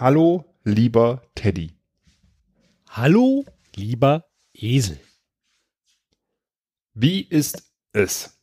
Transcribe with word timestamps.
Hallo, 0.00 0.44
lieber 0.64 1.22
Teddy. 1.34 1.74
Hallo, 2.88 3.44
lieber 3.76 4.24
Esel. 4.54 5.07
Wie 7.00 7.20
ist 7.22 7.62
es? 7.92 8.36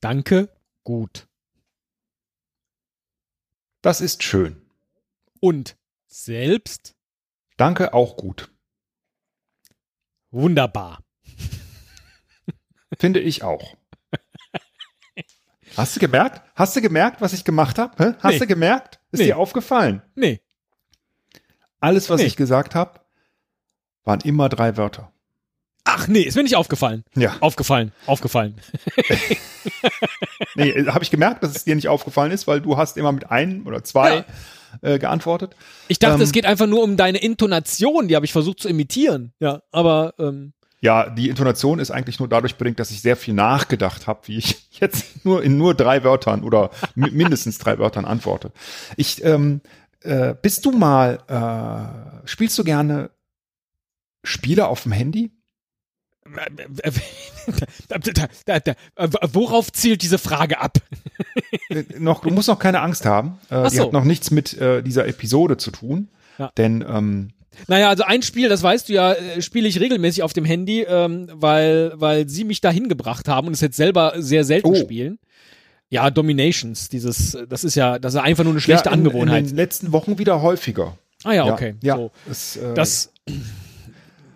Danke, 0.00 0.52
gut. 0.82 1.28
Das 3.82 4.00
ist 4.00 4.24
schön. 4.24 4.60
Und 5.38 5.76
selbst 6.08 6.96
Danke, 7.56 7.94
auch 7.94 8.16
gut. 8.16 8.50
wunderbar. 10.32 11.04
Finde 12.98 13.20
ich 13.20 13.44
auch. 13.44 13.76
Hast 15.76 15.94
du 15.94 16.00
gemerkt? 16.00 16.42
Hast 16.56 16.74
du 16.74 16.80
gemerkt, 16.80 17.20
was 17.20 17.32
ich 17.32 17.44
gemacht 17.44 17.78
habe? 17.78 18.16
Hast 18.20 18.32
Nee. 18.32 18.38
du 18.40 18.46
gemerkt? 18.48 18.98
Ist 19.12 19.20
Nee. 19.20 19.26
dir 19.26 19.36
aufgefallen? 19.38 20.02
Nee, 20.16 20.40
Alles, 21.78 22.10
was 22.10 22.20
Nee. 22.20 22.26
ich 22.26 22.36
gesagt 22.36 22.74
habe, 22.74 23.00
waren 24.02 24.20
immer 24.22 24.48
drei 24.48 24.76
Wörter. 24.76 25.12
Ach 25.84 26.08
nee, 26.08 26.22
ist 26.22 26.36
mir 26.36 26.42
nicht 26.42 26.56
aufgefallen. 26.56 27.04
Ja. 27.16 27.36
Aufgefallen, 27.40 27.92
aufgefallen. 28.06 28.54
Nee, 30.54 30.86
habe 30.86 31.04
ich 31.04 31.10
gemerkt, 31.10 31.42
dass 31.42 31.54
es 31.54 31.64
dir 31.64 31.74
nicht 31.74 31.88
aufgefallen 31.88 32.32
ist, 32.32 32.46
weil 32.46 32.60
du 32.60 32.76
hast 32.76 32.96
immer 32.96 33.12
mit 33.12 33.30
ein 33.30 33.62
oder 33.66 33.84
zwei 33.84 34.24
äh, 34.82 34.98
geantwortet. 34.98 35.54
Ich 35.88 35.98
dachte, 35.98 36.16
Ähm, 36.16 36.20
es 36.22 36.32
geht 36.32 36.46
einfach 36.46 36.66
nur 36.66 36.82
um 36.82 36.96
deine 36.96 37.18
Intonation, 37.18 38.08
die 38.08 38.16
habe 38.16 38.24
ich 38.26 38.32
versucht 38.32 38.60
zu 38.60 38.68
imitieren. 38.68 39.32
Ja, 39.38 39.62
aber 39.70 40.14
ähm, 40.18 40.52
Ja, 40.80 41.08
die 41.10 41.28
Intonation 41.28 41.78
ist 41.78 41.90
eigentlich 41.90 42.18
nur 42.18 42.28
dadurch 42.28 42.56
bedingt, 42.56 42.78
dass 42.80 42.90
ich 42.90 43.00
sehr 43.02 43.16
viel 43.16 43.34
nachgedacht 43.34 44.06
habe, 44.06 44.20
wie 44.28 44.38
ich 44.38 44.66
jetzt 44.80 45.24
nur 45.24 45.42
in 45.42 45.56
nur 45.58 45.74
drei 45.74 46.04
Wörtern 46.04 46.42
oder 46.42 46.70
mi- 46.94 47.10
mindestens 47.12 47.58
drei 47.58 47.78
Wörtern 47.78 48.04
antworte. 48.04 48.50
Ich, 48.96 49.22
ähm, 49.24 49.60
äh, 50.02 50.34
bist 50.40 50.64
du 50.64 50.72
mal, 50.72 51.20
äh, 52.24 52.26
spielst 52.26 52.58
du 52.58 52.64
gerne 52.64 53.10
Spiele 54.24 54.68
auf 54.68 54.82
dem 54.84 54.92
Handy? 54.92 55.30
Da, 57.88 57.98
da, 58.46 58.60
da, 58.60 58.74
worauf 59.32 59.72
zielt 59.72 60.02
diese 60.02 60.18
Frage 60.18 60.60
ab? 60.60 60.78
Äh, 61.68 61.84
noch, 61.98 62.22
du 62.22 62.30
musst 62.30 62.48
noch 62.48 62.58
keine 62.58 62.80
Angst 62.80 63.04
haben. 63.06 63.38
Äh, 63.50 63.54
Ach 63.54 63.70
Die 63.70 63.76
so. 63.76 63.84
hat 63.84 63.92
noch 63.92 64.04
nichts 64.04 64.30
mit 64.30 64.56
äh, 64.58 64.82
dieser 64.82 65.06
Episode 65.06 65.56
zu 65.56 65.70
tun. 65.70 66.08
Ja. 66.38 66.50
Denn 66.56 66.84
ähm, 66.88 67.30
Naja, 67.66 67.88
also 67.88 68.04
ein 68.04 68.22
Spiel, 68.22 68.48
das 68.48 68.62
weißt 68.62 68.88
du 68.88 68.92
ja, 68.94 69.12
äh, 69.12 69.42
spiele 69.42 69.68
ich 69.68 69.78
regelmäßig 69.80 70.22
auf 70.22 70.32
dem 70.32 70.44
Handy, 70.44 70.82
ähm, 70.82 71.28
weil, 71.32 71.92
weil 71.96 72.28
sie 72.28 72.44
mich 72.44 72.60
dahin 72.60 72.88
gebracht 72.88 73.28
haben 73.28 73.46
und 73.48 73.54
es 73.54 73.60
jetzt 73.60 73.76
selber 73.76 74.14
sehr 74.16 74.44
selten 74.44 74.68
Oh. 74.68 74.74
spielen. 74.74 75.18
Ja, 75.92 76.08
Dominations, 76.10 76.88
dieses, 76.88 77.36
das 77.48 77.64
ist 77.64 77.74
ja, 77.74 77.98
das 77.98 78.14
ist 78.14 78.20
einfach 78.20 78.44
nur 78.44 78.52
eine 78.52 78.60
schlechte 78.60 78.88
ja, 78.88 78.94
in, 78.94 79.00
Angewohnheit. 79.00 79.40
In 79.42 79.46
den 79.48 79.56
letzten 79.56 79.90
Wochen 79.92 80.18
wieder 80.18 80.40
häufiger. 80.40 80.96
ah 81.24 81.32
ja, 81.32 81.44
okay. 81.52 81.74
Ja, 81.82 81.96
So. 81.96 82.10
es, 82.30 82.56
äh, 82.56 82.74
Das 82.74 83.12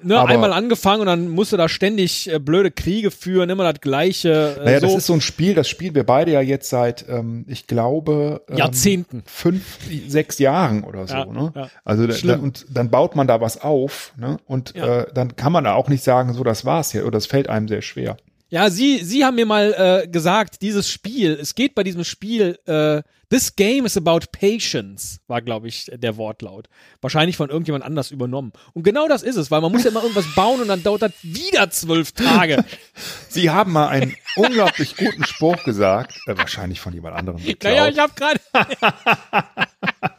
ne, 0.04 0.18
Aber- 0.18 0.28
einmal 0.28 0.52
angefangen 0.52 1.00
und 1.00 1.06
dann 1.06 1.28
musst 1.28 1.52
du 1.52 1.56
da 1.56 1.68
ständig 1.68 2.30
äh, 2.32 2.38
blöde 2.38 2.70
Kriege 2.70 3.10
führen, 3.10 3.50
immer 3.50 3.70
das 3.72 3.80
gleiche. 3.80 4.56
Äh, 4.60 4.64
Naja, 4.64 4.80
so. 4.80 4.86
das 4.86 4.94
ist 4.96 5.06
so 5.06 5.12
ein 5.14 5.20
Spiel, 5.20 5.54
das 5.54 5.68
spielen 5.68 5.94
wir 5.94 6.04
beide 6.04 6.32
ja 6.32 6.40
jetzt 6.40 6.70
seit, 6.70 7.06
ähm, 7.08 7.44
ich 7.48 7.66
glaube, 7.66 8.42
ähm, 8.48 8.56
Jahrzehnten. 8.56 9.22
fünf, 9.26 9.64
sechs 10.08 10.38
Jahren 10.38 10.84
oder 10.84 11.06
so. 11.06 11.14
Ja, 11.14 11.24
ne? 11.26 11.52
ja. 11.54 11.68
Also 11.84 12.06
da, 12.06 12.36
und 12.36 12.66
dann 12.70 12.90
baut 12.90 13.16
man 13.16 13.26
da 13.26 13.40
was 13.40 13.60
auf, 13.60 14.12
ne? 14.16 14.38
Und 14.46 14.74
Ja. 14.76 15.00
äh, 15.00 15.06
dann 15.14 15.36
kann 15.36 15.52
man 15.52 15.64
da 15.64 15.74
auch 15.74 15.88
nicht 15.88 16.04
sagen, 16.04 16.32
so 16.34 16.44
das 16.44 16.64
war's 16.64 16.92
hier, 16.92 17.02
oder 17.02 17.12
das 17.12 17.26
fällt 17.26 17.48
einem 17.48 17.68
sehr 17.68 17.82
schwer. 17.82 18.16
Ja, 18.54 18.70
Sie, 18.70 18.98
Sie 19.02 19.24
haben 19.24 19.34
mir 19.34 19.46
mal 19.46 20.04
äh, 20.04 20.06
gesagt, 20.06 20.62
dieses 20.62 20.88
Spiel, 20.88 21.32
es 21.32 21.56
geht 21.56 21.74
bei 21.74 21.82
diesem 21.82 22.04
Spiel, 22.04 22.56
äh, 22.66 23.02
this 23.28 23.56
game 23.56 23.84
is 23.84 23.96
about 23.96 24.20
patience, 24.30 25.18
war, 25.26 25.42
glaube 25.42 25.66
ich, 25.66 25.90
der 25.92 26.16
Wortlaut. 26.18 26.68
Wahrscheinlich 27.00 27.36
von 27.36 27.50
irgendjemand 27.50 27.82
anders 27.82 28.12
übernommen. 28.12 28.52
Und 28.72 28.84
genau 28.84 29.08
das 29.08 29.24
ist 29.24 29.34
es, 29.34 29.50
weil 29.50 29.60
man 29.60 29.72
muss 29.72 29.82
ja 29.82 29.90
immer 29.90 30.02
irgendwas 30.02 30.32
bauen 30.36 30.60
und 30.60 30.68
dann 30.68 30.84
dauert 30.84 31.02
das 31.02 31.14
wieder 31.22 31.68
zwölf 31.70 32.12
Tage. 32.12 32.64
Sie 33.28 33.50
haben 33.50 33.72
mal 33.72 33.88
einen 33.88 34.14
unglaublich 34.36 34.96
guten 34.96 35.24
Spruch 35.24 35.64
gesagt, 35.64 36.16
äh, 36.28 36.38
wahrscheinlich 36.38 36.78
von 36.80 36.92
jemand 36.92 37.16
anderem. 37.16 37.42
geklaut. 37.42 37.64
naja, 37.64 37.88
ich 37.88 37.98
habe 37.98 38.12
gerade, 38.14 38.40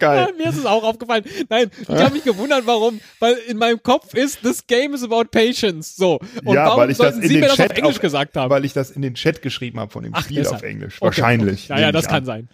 Geil. 0.00 0.28
mir 0.38 0.48
ist 0.48 0.58
es 0.58 0.66
auch 0.66 0.82
aufgefallen. 0.82 1.24
Nein, 1.48 1.70
ich 1.82 1.88
habe 1.88 2.12
mich 2.14 2.24
gewundert, 2.24 2.66
warum, 2.66 3.00
weil 3.18 3.34
in 3.48 3.56
meinem 3.58 3.82
Kopf 3.82 4.14
ist, 4.14 4.42
this 4.42 4.66
game 4.66 4.94
is 4.94 5.02
about 5.04 5.24
patience. 5.30 5.96
So. 5.96 6.18
Und 6.44 6.54
ja, 6.54 6.66
warum 6.66 6.80
weil 6.82 6.90
ich 6.90 6.98
das 6.98 7.16
in 7.16 7.22
Sie 7.22 7.28
den 7.28 7.40
mir 7.40 7.46
das 7.48 7.56
Chat 7.56 7.70
auf 7.72 7.76
Englisch 7.78 8.00
gesagt 8.00 8.36
haben? 8.36 8.50
Weil 8.50 8.64
ich 8.64 8.72
das 8.72 8.90
in 8.90 9.02
den 9.02 9.14
Chat 9.14 9.42
geschrieben 9.42 9.80
habe 9.80 9.90
von 9.90 10.02
dem 10.02 10.14
Ach, 10.14 10.24
Spiel 10.24 10.38
deshalb. 10.38 10.56
auf 10.56 10.62
Englisch. 10.62 10.96
Okay, 10.96 11.04
Wahrscheinlich. 11.06 11.70
Okay. 11.70 11.80
Ja, 11.80 11.86
ja, 11.86 11.92
das 11.92 12.06
kann 12.06 12.18
an. 12.18 12.24
sein. 12.24 12.48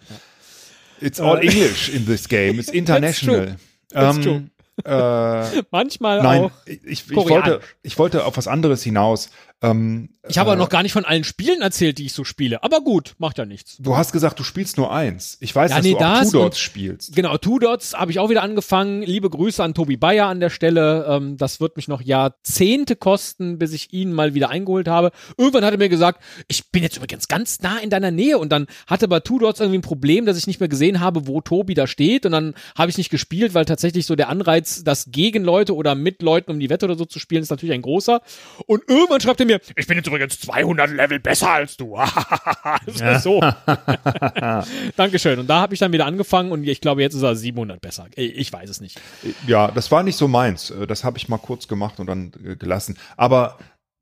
It's 0.99 1.19
all 1.19 1.39
English 1.39 1.89
in 1.89 2.05
this 2.05 2.27
game. 2.27 2.59
It's 2.59 2.69
international. 2.73 3.57
That's 3.89 4.17
Ähm, 4.17 4.49
äh, 4.85 5.63
Manchmal 5.71 6.21
nein, 6.21 6.41
auch. 6.43 6.51
ich, 6.65 6.81
ich, 6.85 7.15
wollte, 7.15 7.61
ich 7.81 7.97
wollte 7.97 8.25
auf 8.25 8.37
was 8.37 8.47
anderes 8.47 8.83
hinaus. 8.83 9.31
Ähm, 9.63 10.09
Ich 10.29 10.37
habe 10.37 10.51
äh, 10.51 10.55
noch 10.55 10.69
gar 10.69 10.83
nicht 10.83 10.91
von 10.91 11.03
allen 11.03 11.23
Spielen 11.23 11.61
erzählt, 11.61 11.97
die 11.97 12.05
ich 12.05 12.13
so 12.13 12.23
spiele. 12.23 12.61
Aber 12.63 12.81
gut, 12.81 13.15
macht 13.17 13.37
ja 13.39 13.45
nichts. 13.45 13.77
Du 13.79 13.97
hast 13.97 14.11
gesagt, 14.11 14.37
du 14.39 14.43
spielst 14.43 14.77
nur 14.77 14.91
eins. 14.93 15.37
Ich 15.39 15.55
weiß, 15.55 15.71
Ja, 15.71 15.77
dass 15.77 15.85
nee, 15.85 15.91
du 15.93 15.97
auch 15.97 16.01
das 16.19 16.31
Two 16.31 16.37
Dots 16.39 16.59
spielst. 16.59 17.15
Genau, 17.15 17.37
Two 17.37 17.57
Dots 17.57 17.93
habe 17.95 18.11
ich 18.11 18.19
auch 18.19 18.29
wieder 18.29 18.43
angefangen. 18.43 19.01
Liebe 19.01 19.29
Grüße 19.29 19.63
an 19.63 19.73
Tobi 19.73 19.97
Bayer 19.97 20.27
an 20.27 20.39
der 20.39 20.51
Stelle. 20.51 21.07
Ähm, 21.09 21.37
das 21.37 21.59
wird 21.59 21.75
mich 21.75 21.87
noch 21.87 22.01
Jahrzehnte 22.01 22.95
kosten, 22.95 23.57
bis 23.57 23.73
ich 23.73 23.93
ihn 23.93 24.13
mal 24.13 24.35
wieder 24.35 24.49
eingeholt 24.49 24.87
habe. 24.87 25.11
Irgendwann 25.37 25.65
hat 25.65 25.71
er 25.71 25.79
mir 25.79 25.89
gesagt, 25.89 26.21
ich 26.47 26.71
bin 26.71 26.83
jetzt 26.83 26.97
übrigens 26.97 27.27
ganz 27.27 27.59
nah 27.61 27.79
in 27.79 27.89
deiner 27.89 28.11
Nähe. 28.11 28.37
Und 28.37 28.51
dann 28.51 28.67
hatte 28.85 29.07
bei 29.07 29.21
Two 29.21 29.39
Dots 29.39 29.59
irgendwie 29.59 29.79
ein 29.79 29.81
Problem, 29.81 30.27
dass 30.27 30.37
ich 30.37 30.45
nicht 30.45 30.59
mehr 30.59 30.69
gesehen 30.69 30.99
habe, 30.99 31.25
wo 31.25 31.41
Tobi 31.41 31.73
da 31.73 31.87
steht. 31.87 32.27
Und 32.27 32.33
dann 32.33 32.53
habe 32.77 32.91
ich 32.91 32.97
nicht 32.97 33.09
gespielt, 33.09 33.55
weil 33.55 33.65
tatsächlich 33.65 34.05
so 34.05 34.15
der 34.15 34.29
Anreiz, 34.29 34.83
das 34.83 35.05
gegen 35.09 35.43
Leute 35.43 35.73
oder 35.75 35.95
mit 35.95 36.21
Leuten 36.21 36.51
um 36.51 36.59
die 36.59 36.69
Wette 36.69 36.85
oder 36.85 36.95
so 36.95 37.05
zu 37.05 37.17
spielen, 37.17 37.41
ist 37.41 37.49
natürlich 37.49 37.73
ein 37.73 37.81
großer. 37.81 38.21
Und 38.67 38.83
irgendwann 38.87 39.19
schreibt 39.19 39.39
er 39.39 39.46
mir, 39.47 39.59
ich 39.75 39.87
bin 39.87 39.97
jetzt 39.97 40.07
übrigens 40.07 40.39
200 40.39 40.89
Level 40.91 41.19
besser 41.19 41.49
als 41.51 41.77
du. 41.77 41.97
ist 42.85 43.23
so. 43.23 43.41
Dankeschön. 44.95 45.39
Und 45.39 45.47
da 45.47 45.61
habe 45.61 45.73
ich 45.73 45.79
dann 45.79 45.91
wieder 45.91 46.05
angefangen 46.05 46.51
und 46.51 46.63
ich 46.67 46.81
glaube, 46.81 47.01
jetzt 47.01 47.13
ist 47.13 47.23
er 47.23 47.35
700 47.35 47.81
besser. 47.81 48.07
Ich 48.15 48.51
weiß 48.51 48.69
es 48.69 48.81
nicht. 48.81 48.99
Ja, 49.47 49.69
das 49.71 49.91
war 49.91 50.03
nicht 50.03 50.17
so 50.17 50.27
meins. 50.27 50.69
Äh, 50.69 50.87
Das 50.87 51.03
habe 51.03 51.17
ich 51.17 51.29
mal 51.29 51.37
kurz 51.37 51.67
gemacht 51.67 51.99
und 51.99 52.07
dann 52.07 52.31
äh, 52.45 52.55
gelassen. 52.55 52.97
Aber 53.15 53.57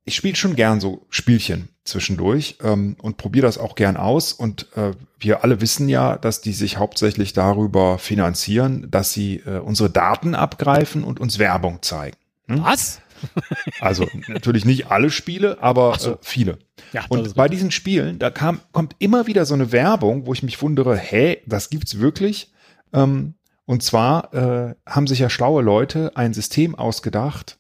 ich 0.06 0.16
spiele 0.16 0.36
schon 0.36 0.56
gern 0.56 0.80
so 0.80 1.06
Spielchen 1.10 1.70
zwischendurch 1.84 2.58
ähm, 2.64 2.96
und 3.02 3.18
probiere 3.18 3.48
das 3.48 3.58
auch 3.58 3.76
gern 3.76 3.98
aus. 3.98 4.34
Und 4.34 4.68
äh, 4.76 4.92
wir 5.20 5.44
alle 5.44 5.62
wissen 5.62 5.90
ja, 5.90 6.18
dass 6.18 6.42
die 6.42 6.54
sich 6.54 6.78
hauptsächlich 6.78 7.34
darüber 7.34 7.98
finanzieren, 7.98 8.90
dass 8.92 9.14
sie 9.14 9.38
äh, 9.46 9.58
unsere 9.58 9.90
Daten 9.90 10.36
abgreifen 10.36 11.04
und 11.04 11.20
uns 11.20 11.40
Werbung 11.40 11.82
zeigen. 11.82 12.18
Was? 12.48 13.02
Also 13.80 14.08
natürlich 14.28 14.66
nicht 14.66 14.92
alle 14.92 15.10
Spiele, 15.10 15.62
aber 15.62 15.98
äh, 16.04 16.18
viele. 16.22 16.60
Ja, 16.94 17.06
Und 17.10 17.36
bei 17.36 17.48
diesen 17.48 17.72
Spielen, 17.72 18.20
da 18.20 18.30
kam, 18.30 18.60
kommt 18.72 18.96
immer 19.00 19.28
wieder 19.28 19.46
so 19.46 19.54
eine 19.54 19.72
Werbung, 19.72 20.26
wo 20.26 20.34
ich 20.34 20.44
mich 20.44 20.62
wundere, 20.62 20.96
hä, 20.98 21.42
das 21.46 21.70
gibt's 21.70 22.00
wirklich? 22.00 22.52
Ähm, 22.94 23.36
und 23.66 23.84
zwar 23.84 24.34
äh, 24.34 24.76
haben 24.86 25.08
sich 25.08 25.20
ja 25.20 25.30
schlaue 25.30 25.64
Leute 25.64 26.12
ein 26.16 26.34
System 26.34 26.76
ausgedacht, 26.76 27.58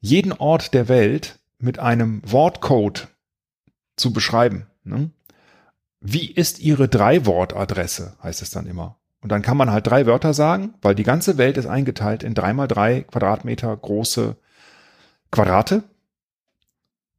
jeden 0.00 0.32
Ort 0.32 0.74
der 0.74 0.88
Welt 0.88 1.38
mit 1.58 1.78
einem 1.78 2.22
Wortcode 2.24 3.08
zu 3.96 4.12
beschreiben. 4.12 4.66
Ne? 4.84 5.10
Wie 6.00 6.30
ist 6.30 6.60
Ihre 6.60 6.88
Drei-Wort-Adresse, 6.88 8.16
heißt 8.22 8.42
es 8.42 8.50
dann 8.50 8.66
immer. 8.66 8.96
Und 9.20 9.32
dann 9.32 9.42
kann 9.42 9.56
man 9.56 9.72
halt 9.72 9.86
drei 9.86 10.06
Wörter 10.06 10.32
sagen, 10.32 10.74
weil 10.80 10.94
die 10.94 11.02
ganze 11.02 11.38
Welt 11.38 11.56
ist 11.56 11.66
eingeteilt 11.66 12.22
in 12.22 12.34
drei 12.34 12.52
mal 12.52 12.68
drei 12.68 13.00
Quadratmeter 13.02 13.76
große 13.76 14.36
Quadrate. 15.30 15.82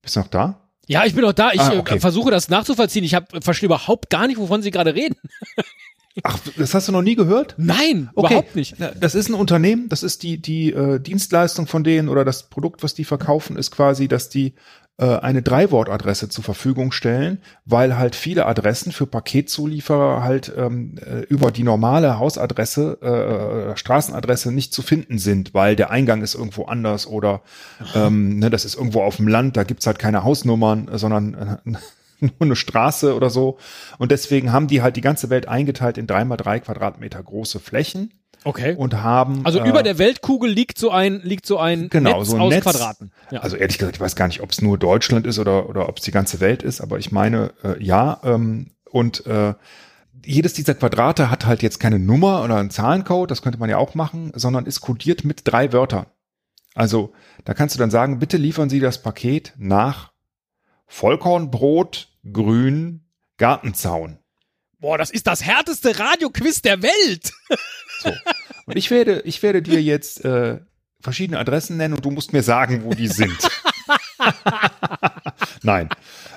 Bist 0.01 0.15
du 0.15 0.21
noch 0.21 0.27
da? 0.27 0.69
Ja, 0.88 1.06
ich 1.06 1.13
bin 1.13 1.23
noch 1.23 1.33
da. 1.33 1.51
Ich 1.51 1.59
Ah, 1.61 1.73
äh, 1.73 1.77
okay. 1.77 2.00
versuche 2.00 2.31
das 2.31 2.50
nachzuvollziehen. 2.50 3.03
Ich 3.03 3.13
hab, 3.13 3.44
verstehe 3.44 3.67
überhaupt 3.67 4.09
gar 4.09 4.27
nicht, 4.27 4.38
wovon 4.39 4.61
Sie 4.61 4.71
gerade 4.71 4.95
reden. 4.95 5.15
Ach, 6.23 6.38
das 6.57 6.73
hast 6.73 6.88
du 6.88 6.91
noch 6.91 7.03
nie 7.03 7.15
gehört? 7.15 7.56
Nein, 7.57 8.09
Okay. 8.15 8.33
überhaupt 8.33 8.56
nicht. 8.56 8.75
Das 9.00 9.15
ist 9.15 9.29
ein 9.29 9.35
Unternehmen, 9.35 9.88
das 9.89 10.03
ist 10.03 10.23
die, 10.23 10.41
die 10.41 10.71
äh, 10.71 11.00
Dienstleistung 11.00 11.65
von 11.67 11.83
denen 11.83 12.09
oder 12.09 12.25
das 12.25 12.50
Produkt, 12.50 12.83
was 12.83 12.94
die 12.94 13.06
verkaufen, 13.06 13.56
ist 13.56 13.71
quasi, 13.71 14.07
dass 14.07 14.27
die 14.27 14.47
äh, 14.47 14.51
eine 15.06 15.42
Drei-Wort-Adresse 15.42 16.30
zur 16.30 16.44
Verfügung 16.44 16.92
stellen, 16.92 17.42
weil 17.66 17.98
halt 17.98 18.16
viele 18.16 18.46
Adressen 18.46 18.92
für 18.92 19.07
Paketzulieferer 19.07 20.24
halt 20.24 20.51
ähm, 20.57 20.96
äh, 20.98 21.22
über 21.22 21.51
die 21.51 21.63
normale 21.63 22.19
Hausadresse, 22.19 23.01
äh, 23.01 23.78
Straßenadresse 23.78 24.51
nicht 24.51 24.74
zu 24.74 24.81
finden 24.81 25.18
sind, 25.18 25.54
weil 25.54 25.75
der 25.75 25.90
Eingang 25.90 26.22
ist 26.22 26.36
irgendwo 26.36 26.66
anders 26.66 27.07
oder 27.07 27.42
ähm, 27.96 28.40
ne, 28.40 28.50
das 28.50 28.66
ist 28.66 28.75
irgendwo 28.75 29.01
auf 29.01 29.18
dem 29.18 29.28
Land, 29.28 29.56
da 29.56 29.63
gibt's 29.63 29.88
halt 29.88 30.00
keine 30.00 30.24
Hausnummern, 30.24 30.90
sondern 30.94 31.34
äh, 31.34 31.72
nur 32.19 32.34
eine 32.42 32.56
Straße 32.56 33.16
oder 33.16 33.30
so. 33.30 33.57
Und 33.98 34.12
deswegen 34.12 34.51
haben 34.51 34.68
die 34.68 34.81
halt 34.81 34.96
die 34.96 35.01
ganze 35.01 35.30
Welt 35.30 35.48
eingeteilt 35.48 35.98
in 35.98 36.07
drei 36.07 36.25
mal 36.25 36.38
drei 36.38 36.60
Quadratmeter 36.60 37.24
große 37.24 37.60
Flächen 37.60 38.12
Okay. 38.44 38.75
und 38.75 39.01
haben 39.01 39.45
Also 39.45 39.59
äh, 39.59 39.69
über 39.69 39.83
der 39.83 39.97
Weltkugel 39.97 40.50
liegt 40.50 40.77
so 40.77 40.91
ein, 40.91 41.21
liegt 41.24 41.45
so 41.45 41.57
ein 41.57 41.89
Genau, 41.89 42.19
Netz 42.19 42.30
so 42.30 42.36
ein 42.36 42.41
aus 42.41 42.53
Netz. 42.53 42.63
Quadraten. 42.63 43.12
Ja. 43.31 43.41
Also 43.41 43.57
ehrlich 43.57 43.77
gesagt, 43.77 43.97
ich 43.97 44.01
weiß 44.01 44.15
gar 44.15 44.27
nicht, 44.27 44.41
ob 44.41 44.51
es 44.51 44.62
nur 44.62 44.77
Deutschland 44.77 45.27
ist 45.27 45.39
oder, 45.39 45.68
oder 45.69 45.89
ob 45.89 45.97
es 45.97 46.03
die 46.03 46.12
ganze 46.12 46.39
Welt 46.39 46.63
ist, 46.63 46.81
aber 46.81 47.00
ich 47.00 47.12
meine, 47.12 47.51
äh, 47.63 47.83
ja. 47.83 48.19
Ähm, 48.24 48.71
und 48.89 49.25
äh, 49.27 49.53
jedes 50.25 50.53
dieser 50.53 50.74
Quadrate 50.75 51.30
hat 51.30 51.45
halt 51.45 51.62
jetzt 51.62 51.80
keine 51.80 52.00
Nummer 52.00 52.44
oder 52.44 52.57
einen 52.57 52.71
Zahlencode, 52.71 53.30
das 53.30 53.41
könnte 53.41 53.59
man 53.59 53.69
ja 53.69 53.77
auch 53.77 53.95
machen, 53.95 54.31
sondern 54.36 54.65
ist 54.65 54.81
kodiert 54.81 55.24
mit 55.25 55.41
drei 55.44 55.71
Wörtern. 55.74 56.06
Also 56.75 57.13
da 57.45 57.53
kannst 57.53 57.75
du 57.75 57.80
dann 57.80 57.91
sagen, 57.91 58.19
bitte 58.19 58.38
liefern 58.38 58.69
Sie 58.69 58.80
das 58.80 59.01
Paket 59.01 59.53
nach 59.57 60.12
Vollkornbrot, 60.88 62.09
Grün, 62.31 63.06
Gartenzaun. 63.38 64.19
Boah, 64.79 64.97
das 64.97 65.11
ist 65.11 65.27
das 65.27 65.43
härteste 65.43 65.99
Radioquiz 65.99 66.61
der 66.61 66.81
Welt. 66.81 67.31
So. 68.01 68.13
Und 68.65 68.77
ich 68.77 68.89
werde, 68.91 69.21
ich 69.25 69.43
werde 69.43 69.61
dir 69.61 69.81
jetzt 69.81 70.23
äh, 70.23 70.59
verschiedene 71.01 71.39
Adressen 71.39 71.77
nennen 71.77 71.95
und 71.95 72.05
du 72.05 72.11
musst 72.11 72.33
mir 72.33 72.43
sagen, 72.43 72.83
wo 72.85 72.93
die 72.93 73.07
sind. 73.07 73.33
Nein. 75.63 75.89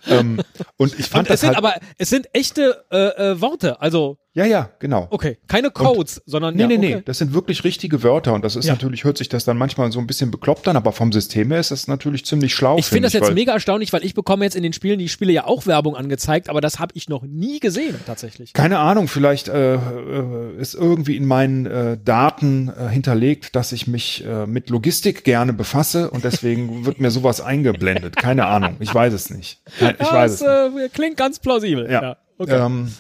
Ähm, 0.07 0.41
und 0.77 0.99
ich 0.99 1.09
fand 1.09 1.29
Und 1.29 1.35
es 1.35 1.39
das 1.41 1.41
sind 1.41 1.49
halt, 1.51 1.59
aber, 1.59 1.75
es 1.99 2.11
sind 2.11 2.29
echte 2.35 2.85
äh, 2.91 3.31
äh, 3.31 3.41
Worte. 3.41 3.81
Also, 3.81 4.19
ja, 4.35 4.47
ja, 4.47 4.71
genau. 4.79 5.09
okay, 5.11 5.39
keine 5.47 5.71
Codes, 5.71 6.23
sondern 6.27 6.55
Nee, 6.55 6.63
ja, 6.63 6.67
nee, 6.69 6.77
okay. 6.79 6.95
nee, 6.97 7.03
das 7.05 7.19
sind 7.19 7.35
wirklich 7.35 7.65
richtige 7.65 8.03
Wörter 8.03 8.33
und 8.33 8.45
das 8.45 8.57
ist 8.57 8.65
Ja. 8.67 8.73
natürlich, 8.73 9.05
hört 9.05 9.19
sich 9.19 9.29
das 9.29 9.45
dann 9.45 9.59
manchmal 9.59 9.93
so 9.93 9.99
ein 9.99 10.07
bisschen 10.07 10.31
bekloppt 10.31 10.67
an, 10.69 10.77
aber 10.77 10.93
vom 10.93 11.13
System 11.13 11.51
her 11.51 11.61
ist 11.61 11.71
das 11.71 11.87
natürlich 11.87 12.25
ziemlich 12.25 12.55
schlau. 12.55 12.79
Ich 12.79 12.87
finde 12.87 13.03
das 13.07 13.13
jetzt 13.13 13.33
mega 13.35 13.53
erstaunlich, 13.53 13.93
weil 13.93 14.05
ich 14.05 14.15
bekomme 14.15 14.45
jetzt 14.45 14.57
in 14.57 14.63
den 14.63 14.73
Spielen, 14.73 14.99
die 14.99 15.05
ich 15.07 15.13
spiele, 15.13 15.33
ja 15.33 15.45
auch 15.47 15.67
Werbung 15.67 15.97
angezeigt, 15.97 16.49
aber 16.49 16.61
das 16.61 16.79
habe 16.79 16.93
ich 16.97 17.09
noch 17.09 17.23
nie 17.25 17.61
gesehen, 17.61 17.95
tatsächlich. 18.07 18.53
Keine 18.55 18.79
Ahnung, 18.79 19.09
vielleicht 19.09 19.49
äh, 19.49 19.75
äh, 19.75 20.57
ist 20.59 20.75
irgendwie 20.75 21.17
in 21.17 21.27
meinen 21.27 21.67
äh, 21.67 21.99
Daten 22.03 22.69
äh, 22.69 22.89
hinterlegt, 22.89 23.55
dass 23.55 23.73
ich 23.73 23.87
mich 23.87 24.25
äh, 24.25 24.47
mit 24.47 24.71
Logistik 24.71 25.25
gerne 25.25 25.53
befasse 25.53 26.11
und 26.11 26.25
deswegen 26.25 26.85
wird 26.87 27.01
mir 27.01 27.11
sowas 27.11 27.41
eingeblendet. 27.41 28.17
Keine 28.17 28.47
Ahnung, 28.47 28.77
ich 28.81 28.95
weiß 28.95 29.13
es 29.13 29.31
nicht. 29.31 29.61
Ich 29.77 29.81
ja, 29.83 29.95
weiß 29.99 30.33
es 30.33 30.39
das 30.41 30.73
nicht. 30.73 30.85
äh, 30.85 30.89
klingt 30.89 31.17
ganz 31.17 31.39
plausibel. 31.39 31.91
Ja. 31.91 32.17
okay. 32.39 32.57
Ähm, 32.65 32.93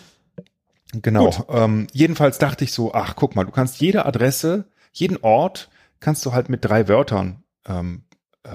genau. 0.92 1.30
Ähm, 1.48 1.86
jedenfalls 1.92 2.38
dachte 2.38 2.64
ich 2.64 2.72
so, 2.72 2.92
ach 2.94 3.16
guck 3.16 3.34
mal, 3.34 3.44
du 3.44 3.50
kannst 3.50 3.80
jede 3.80 4.04
Adresse, 4.04 4.66
jeden 4.92 5.16
Ort 5.18 5.70
kannst 6.00 6.24
du 6.26 6.32
halt 6.32 6.48
mit 6.48 6.64
drei 6.64 6.88
Wörtern 6.88 7.44
ähm, 7.66 8.04
äh, 8.44 8.50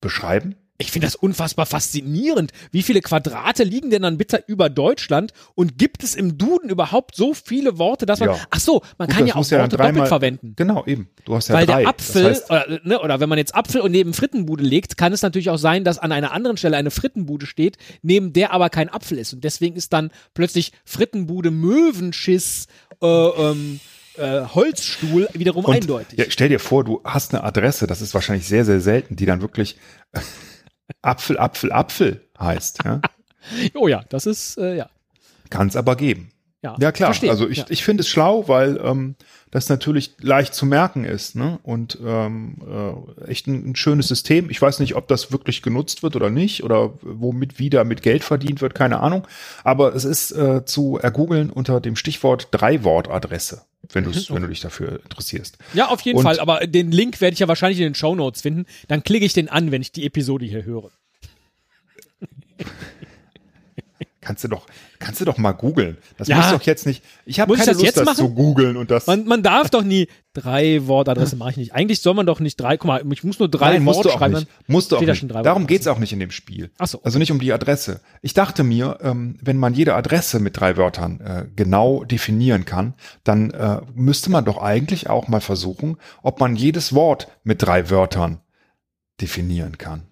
beschreiben. 0.00 0.56
Ich 0.80 0.90
finde 0.90 1.06
das 1.06 1.14
unfassbar 1.14 1.66
faszinierend. 1.66 2.52
Wie 2.72 2.82
viele 2.82 3.00
Quadrate 3.02 3.64
liegen 3.64 3.90
denn 3.90 4.02
dann 4.02 4.16
bitte 4.16 4.42
über 4.46 4.70
Deutschland 4.70 5.32
und 5.54 5.76
gibt 5.76 6.02
es 6.02 6.14
im 6.14 6.38
Duden 6.38 6.70
überhaupt 6.70 7.14
so 7.14 7.34
viele 7.34 7.78
Worte, 7.78 8.06
dass 8.06 8.20
man, 8.20 8.30
Ja. 8.30 8.38
ach 8.50 8.60
so, 8.60 8.82
man 8.96 9.08
Gut, 9.08 9.16
kann 9.16 9.26
ja 9.26 9.34
auch 9.36 9.46
ja 9.50 9.58
Worte 9.60 9.76
doppelt 9.76 10.08
verwenden. 10.08 10.54
Genau, 10.56 10.84
eben. 10.86 11.10
Du 11.26 11.34
hast 11.36 11.48
ja 11.48 11.54
Weil 11.54 11.66
drei. 11.66 11.80
der 11.80 11.88
Apfel, 11.90 12.22
Das 12.22 12.30
heißt, 12.40 12.50
oder, 12.50 12.80
ne, 12.84 12.98
oder 13.00 13.20
wenn 13.20 13.28
man 13.28 13.36
jetzt 13.38 13.54
Apfel 13.54 13.82
und 13.82 13.90
neben 13.92 14.14
Frittenbude 14.14 14.64
legt, 14.64 14.96
kann 14.96 15.12
es 15.12 15.20
natürlich 15.22 15.50
auch 15.50 15.58
sein, 15.58 15.84
dass 15.84 15.98
an 15.98 16.12
einer 16.12 16.32
anderen 16.32 16.56
Stelle 16.56 16.76
eine 16.78 16.90
Frittenbude 16.90 17.44
steht, 17.46 17.76
neben 18.02 18.32
der 18.32 18.52
aber 18.52 18.70
kein 18.70 18.88
Apfel 18.88 19.18
ist. 19.18 19.34
Und 19.34 19.44
deswegen 19.44 19.76
ist 19.76 19.92
dann 19.92 20.10
plötzlich 20.32 20.72
Frittenbude, 20.86 21.50
Möwenschiss, 21.50 22.66
äh, 23.02 23.06
ähm, 23.06 23.80
äh, 24.16 24.40
Holzstuhl 24.54 25.28
wiederum 25.34 25.64
und, 25.64 25.74
eindeutig. 25.74 26.18
Ja, 26.18 26.24
stell 26.28 26.48
dir 26.48 26.58
vor, 26.58 26.84
du 26.84 27.00
hast 27.04 27.34
eine 27.34 27.44
Adresse, 27.44 27.86
das 27.86 28.00
ist 28.00 28.14
wahrscheinlich 28.14 28.46
sehr, 28.48 28.64
sehr 28.64 28.80
selten, 28.80 29.16
die 29.16 29.26
dann 29.26 29.40
wirklich 29.40 29.76
Apfel, 31.02 31.38
Apfel, 31.38 31.72
Apfel 31.72 32.28
heißt. 32.38 32.80
Ja? 32.84 33.00
Oh 33.74 33.88
ja, 33.88 34.04
das 34.10 34.26
ist, 34.26 34.58
äh, 34.58 34.76
ja. 34.76 34.90
Kann 35.48 35.68
es 35.68 35.74
aber 35.74 35.96
geben. 35.96 36.30
Ja, 36.62 36.76
Ja 36.78 36.92
klar, 36.92 37.08
verstehe. 37.08 37.30
also 37.30 37.48
ich, 37.48 37.58
ja. 37.58 37.64
ich 37.70 37.82
finde 37.84 38.02
es 38.02 38.08
schlau, 38.08 38.46
weil 38.46 38.78
ähm, 38.84 39.14
das 39.50 39.68
natürlich 39.70 40.12
leicht 40.20 40.54
zu 40.54 40.66
merken 40.66 41.04
ist 41.04 41.34
ne? 41.34 41.58
und 41.62 41.98
ähm, 42.04 42.56
äh, 42.68 43.30
echt 43.30 43.46
ein, 43.46 43.70
ein 43.70 43.76
schönes 43.76 44.08
System. 44.08 44.50
Ich 44.50 44.60
weiß 44.60 44.78
nicht, 44.78 44.94
ob 44.94 45.08
das 45.08 45.32
wirklich 45.32 45.62
genutzt 45.62 46.02
wird 46.02 46.16
oder 46.16 46.28
nicht 46.28 46.62
oder 46.62 46.92
womit 47.00 47.58
wieder 47.58 47.84
mit 47.84 48.02
Geld 48.02 48.24
verdient 48.24 48.60
wird, 48.60 48.74
keine 48.74 49.00
Ahnung. 49.00 49.26
Aber 49.64 49.94
es 49.94 50.04
ist 50.04 50.32
äh, 50.32 50.64
zu 50.66 50.98
ergoogeln 50.98 51.48
unter 51.50 51.80
dem 51.80 51.96
Stichwort 51.96 52.48
Drei-Wort-Adresse, 52.50 53.62
wenn, 53.92 54.04
du's, 54.04 54.30
wenn 54.30 54.42
du 54.42 54.48
dich 54.48 54.60
dafür 54.60 55.00
interessierst. 55.02 55.56
Ja, 55.72 55.88
auf 55.88 56.02
jeden 56.02 56.18
Und- 56.18 56.24
Fall. 56.24 56.40
Aber 56.40 56.66
den 56.66 56.92
Link 56.92 57.20
werde 57.22 57.32
ich 57.32 57.40
ja 57.40 57.48
wahrscheinlich 57.48 57.78
in 57.78 57.84
den 57.84 57.94
Shownotes 57.94 58.42
finden. 58.42 58.66
Dann 58.88 59.02
klicke 59.02 59.24
ich 59.24 59.32
den 59.32 59.48
an, 59.48 59.70
wenn 59.70 59.80
ich 59.80 59.92
die 59.92 60.04
Episode 60.04 60.44
hier 60.44 60.64
höre. 60.64 60.90
Kannst 64.30 64.44
du 64.44 64.48
doch, 64.48 64.66
kannst 65.00 65.20
du 65.20 65.24
doch 65.24 65.38
mal 65.38 65.50
googeln. 65.50 65.98
Das 66.16 66.28
Ja. 66.28 66.36
muss 66.36 66.50
doch 66.52 66.62
jetzt 66.62 66.86
nicht. 66.86 67.02
Ich 67.26 67.40
habe 67.40 67.50
Muss 67.50 67.58
ich 67.58 67.64
keine 67.64 67.72
das 67.74 67.82
Lust, 67.82 67.84
jetzt 67.86 67.96
das 67.96 68.04
machen? 68.04 68.16
zu 68.16 68.32
googeln 68.32 68.76
und 68.76 68.88
das. 68.92 69.08
Man, 69.08 69.24
man 69.24 69.42
darf 69.42 69.70
doch 69.70 69.82
nie 69.82 70.06
drei 70.34 70.86
Wortadresse 70.86 71.34
mache 71.34 71.50
ich 71.50 71.56
nicht. 71.56 71.74
Eigentlich 71.74 72.00
soll 72.00 72.14
man 72.14 72.26
doch 72.26 72.38
nicht 72.38 72.54
drei, 72.60 72.76
guck 72.76 72.86
mal, 72.86 73.02
ich 73.12 73.24
muss 73.24 73.40
nur 73.40 73.48
drei 73.50 73.72
Nein, 73.72 73.86
Worte 73.86 74.08
schreiben. 74.10 74.34
nicht. 74.34 74.46
Musst 74.68 74.92
du 74.92 74.96
auch 74.98 75.00
nicht. 75.00 75.18
schon 75.18 75.28
drei 75.28 75.42
Darum 75.42 75.66
geht's 75.66 75.88
auch 75.88 75.98
nicht 75.98 76.12
in 76.12 76.20
dem 76.20 76.30
Spiel. 76.30 76.70
Ach 76.78 76.86
so. 76.86 77.02
Also 77.02 77.18
nicht 77.18 77.32
um 77.32 77.40
die 77.40 77.52
Adresse. 77.52 78.02
Ich 78.22 78.32
dachte 78.34 78.62
mir, 78.62 78.98
ähm, 79.02 79.36
wenn 79.42 79.56
man 79.56 79.74
jede 79.74 79.96
Adresse 79.96 80.38
mit 80.38 80.60
drei 80.60 80.76
Wörtern 80.76 81.18
äh, 81.20 81.46
genau 81.56 82.04
definieren 82.04 82.64
kann, 82.64 82.94
dann 83.24 83.50
äh, 83.50 83.80
müsste 83.94 84.30
man 84.30 84.44
doch 84.44 84.58
eigentlich 84.62 85.10
auch 85.10 85.26
mal 85.26 85.40
versuchen, 85.40 85.96
ob 86.22 86.38
man 86.38 86.54
jedes 86.54 86.94
Wort 86.94 87.26
mit 87.42 87.62
drei 87.62 87.90
Wörtern 87.90 88.38
definieren 89.20 89.76
kann. 89.76 90.02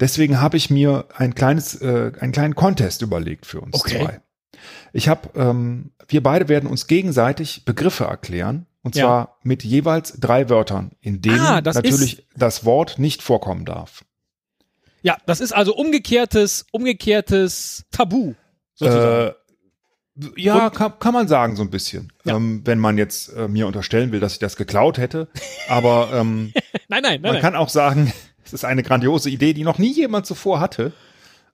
Deswegen 0.00 0.40
habe 0.40 0.56
ich 0.56 0.70
mir 0.70 1.06
ein 1.16 1.34
kleines, 1.34 1.80
äh, 1.80 2.12
einen 2.20 2.32
kleinen 2.32 2.54
Contest 2.54 3.02
überlegt 3.02 3.46
für 3.46 3.60
uns 3.60 3.74
Okay. 3.74 3.98
zwei. 3.98 4.20
Ich 4.92 5.08
habe, 5.08 5.28
ähm, 5.34 5.92
wir 6.08 6.22
beide 6.22 6.48
werden 6.48 6.68
uns 6.68 6.86
gegenseitig 6.86 7.64
Begriffe 7.64 8.04
erklären. 8.04 8.66
Und 8.82 8.94
Ja. 8.94 9.02
zwar 9.04 9.38
mit 9.42 9.64
jeweils 9.64 10.12
drei 10.20 10.48
Wörtern, 10.48 10.92
in 11.00 11.20
denen 11.20 11.40
Ah, 11.40 11.60
das 11.60 11.74
natürlich 11.74 12.24
das 12.36 12.64
Wort 12.64 12.98
nicht 13.00 13.20
vorkommen 13.20 13.64
darf. 13.64 14.04
Ja, 15.02 15.16
das 15.26 15.40
ist 15.40 15.52
also 15.52 15.74
umgekehrtes, 15.74 16.66
umgekehrtes 16.70 17.84
Tabu. 17.90 18.34
Sozusagen. 18.74 19.32
Äh, 20.18 20.30
ja, 20.36 20.70
kann, 20.70 20.98
kann 20.98 21.12
man 21.12 21.28
sagen, 21.28 21.56
so 21.56 21.62
ein 21.62 21.70
bisschen. 21.70 22.12
Ja. 22.24 22.36
Ähm, 22.36 22.62
wenn 22.64 22.78
man 22.78 22.96
jetzt 22.96 23.28
äh, 23.36 23.48
mir 23.48 23.66
unterstellen 23.66 24.12
will, 24.12 24.20
dass 24.20 24.34
ich 24.34 24.38
das 24.38 24.56
geklaut 24.56 24.98
hätte. 24.98 25.28
Aber 25.68 26.10
ähm, 26.14 26.52
nein, 26.88 27.02
nein, 27.02 27.02
nein. 27.02 27.20
man 27.22 27.32
nein. 27.34 27.42
kann 27.42 27.54
auch 27.56 27.68
sagen, 27.68 28.12
es 28.46 28.52
ist 28.52 28.64
eine 28.64 28.82
grandiose 28.82 29.30
Idee, 29.30 29.52
die 29.52 29.64
noch 29.64 29.78
nie 29.78 29.92
jemand 29.92 30.26
zuvor 30.26 30.60
hatte. 30.60 30.92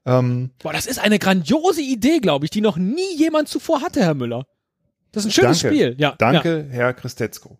Ähm, 0.04 0.50
Boah, 0.62 0.72
das 0.72 0.86
ist 0.86 0.98
eine 0.98 1.18
grandiose 1.18 1.82
Idee, 1.82 2.18
glaube 2.18 2.44
ich, 2.44 2.50
die 2.50 2.60
noch 2.60 2.76
nie 2.76 3.16
jemand 3.16 3.48
zuvor 3.48 3.82
hatte, 3.82 4.00
Herr 4.00 4.14
Müller. 4.14 4.46
Das 5.12 5.24
ist 5.24 5.30
ein 5.30 5.32
schönes 5.32 5.60
Danke. 5.60 5.76
Spiel. 5.76 5.94
Ja, 5.98 6.14
danke, 6.18 6.66
Herr 6.70 6.94
Christetzko. 6.94 7.58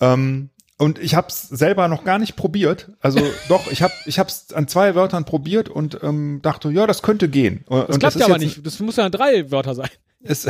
Ähm, 0.00 0.50
und 0.76 0.98
ich 0.98 1.14
habe 1.14 1.28
es 1.28 1.42
selber 1.42 1.88
noch 1.88 2.04
gar 2.04 2.18
nicht 2.18 2.36
probiert. 2.36 2.90
Also 3.00 3.20
doch, 3.48 3.70
ich 3.70 3.82
habe 3.82 3.94
ich 4.06 4.18
es 4.18 4.52
an 4.52 4.68
zwei 4.68 4.94
Wörtern 4.94 5.24
probiert 5.24 5.68
und 5.68 5.98
ähm, 6.02 6.40
dachte, 6.42 6.70
ja, 6.70 6.86
das 6.86 7.02
könnte 7.02 7.28
gehen. 7.28 7.64
Und, 7.68 7.78
Ja. 7.80 7.86
Das 7.86 7.98
klappt 7.98 8.16
ja 8.16 8.26
aber 8.26 8.38
nicht. 8.38 8.64
Das 8.64 8.80
muss 8.80 8.96
ja 8.96 9.08
drei 9.08 9.50
Wörter 9.50 9.74
sein. 9.74 9.90
Es, 10.22 10.46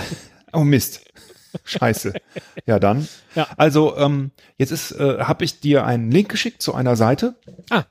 oh 0.52 0.64
Mist. 0.64 1.04
Scheiße. 1.64 2.14
Ja, 2.66 2.78
dann. 2.80 3.06
Ja. 3.36 3.46
Also, 3.56 3.96
ähm, 3.96 4.32
jetzt 4.56 4.72
ist, 4.72 4.92
äh, 4.92 5.20
habe 5.20 5.44
ich 5.44 5.60
dir 5.60 5.84
einen 5.84 6.10
Link 6.10 6.28
geschickt 6.28 6.62
zu 6.62 6.74
einer 6.74 6.96
Seite. 6.96 7.36
Ah, 7.70 7.84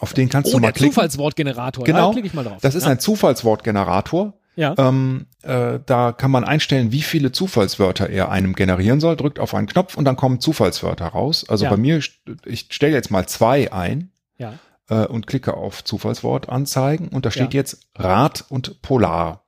Auf 0.00 0.12
den 0.12 0.28
kannst 0.28 0.48
oh, 0.48 0.56
du 0.56 0.60
mal 0.60 0.68
der 0.68 0.72
klicken. 0.72 0.92
Zufallswortgenerator. 0.92 1.84
Genau. 1.84 2.08
Da 2.08 2.12
klicke 2.12 2.26
ich 2.26 2.34
mal 2.34 2.44
drauf. 2.44 2.58
Das 2.60 2.74
ist 2.74 2.84
ja. 2.84 2.90
ein 2.90 2.98
Zufallswortgenerator. 2.98 4.34
Ja. 4.56 4.74
Ähm, 4.78 5.26
äh, 5.42 5.78
da 5.84 6.12
kann 6.12 6.30
man 6.30 6.42
einstellen, 6.42 6.90
wie 6.90 7.02
viele 7.02 7.30
Zufallswörter 7.30 8.08
er 8.08 8.30
einem 8.30 8.54
generieren 8.54 9.00
soll. 9.00 9.16
Drückt 9.16 9.38
auf 9.38 9.54
einen 9.54 9.66
Knopf 9.66 9.96
und 9.96 10.04
dann 10.04 10.16
kommen 10.16 10.40
Zufallswörter 10.40 11.06
raus. 11.06 11.44
Also 11.48 11.64
Ja. 11.64 11.70
bei 11.70 11.76
mir, 11.76 12.00
ich 12.44 12.68
stelle 12.70 12.94
jetzt 12.94 13.10
mal 13.10 13.26
zwei 13.28 13.70
ein 13.72 14.10
ja. 14.38 14.54
äh, 14.88 15.06
und 15.06 15.26
klicke 15.26 15.54
auf 15.54 15.84
Zufallswort 15.84 16.48
anzeigen 16.48 17.08
und 17.08 17.26
da 17.26 17.30
steht 17.30 17.52
Ja. 17.52 17.60
jetzt 17.60 17.86
Rad 17.94 18.44
und 18.48 18.80
Polar. 18.82 19.44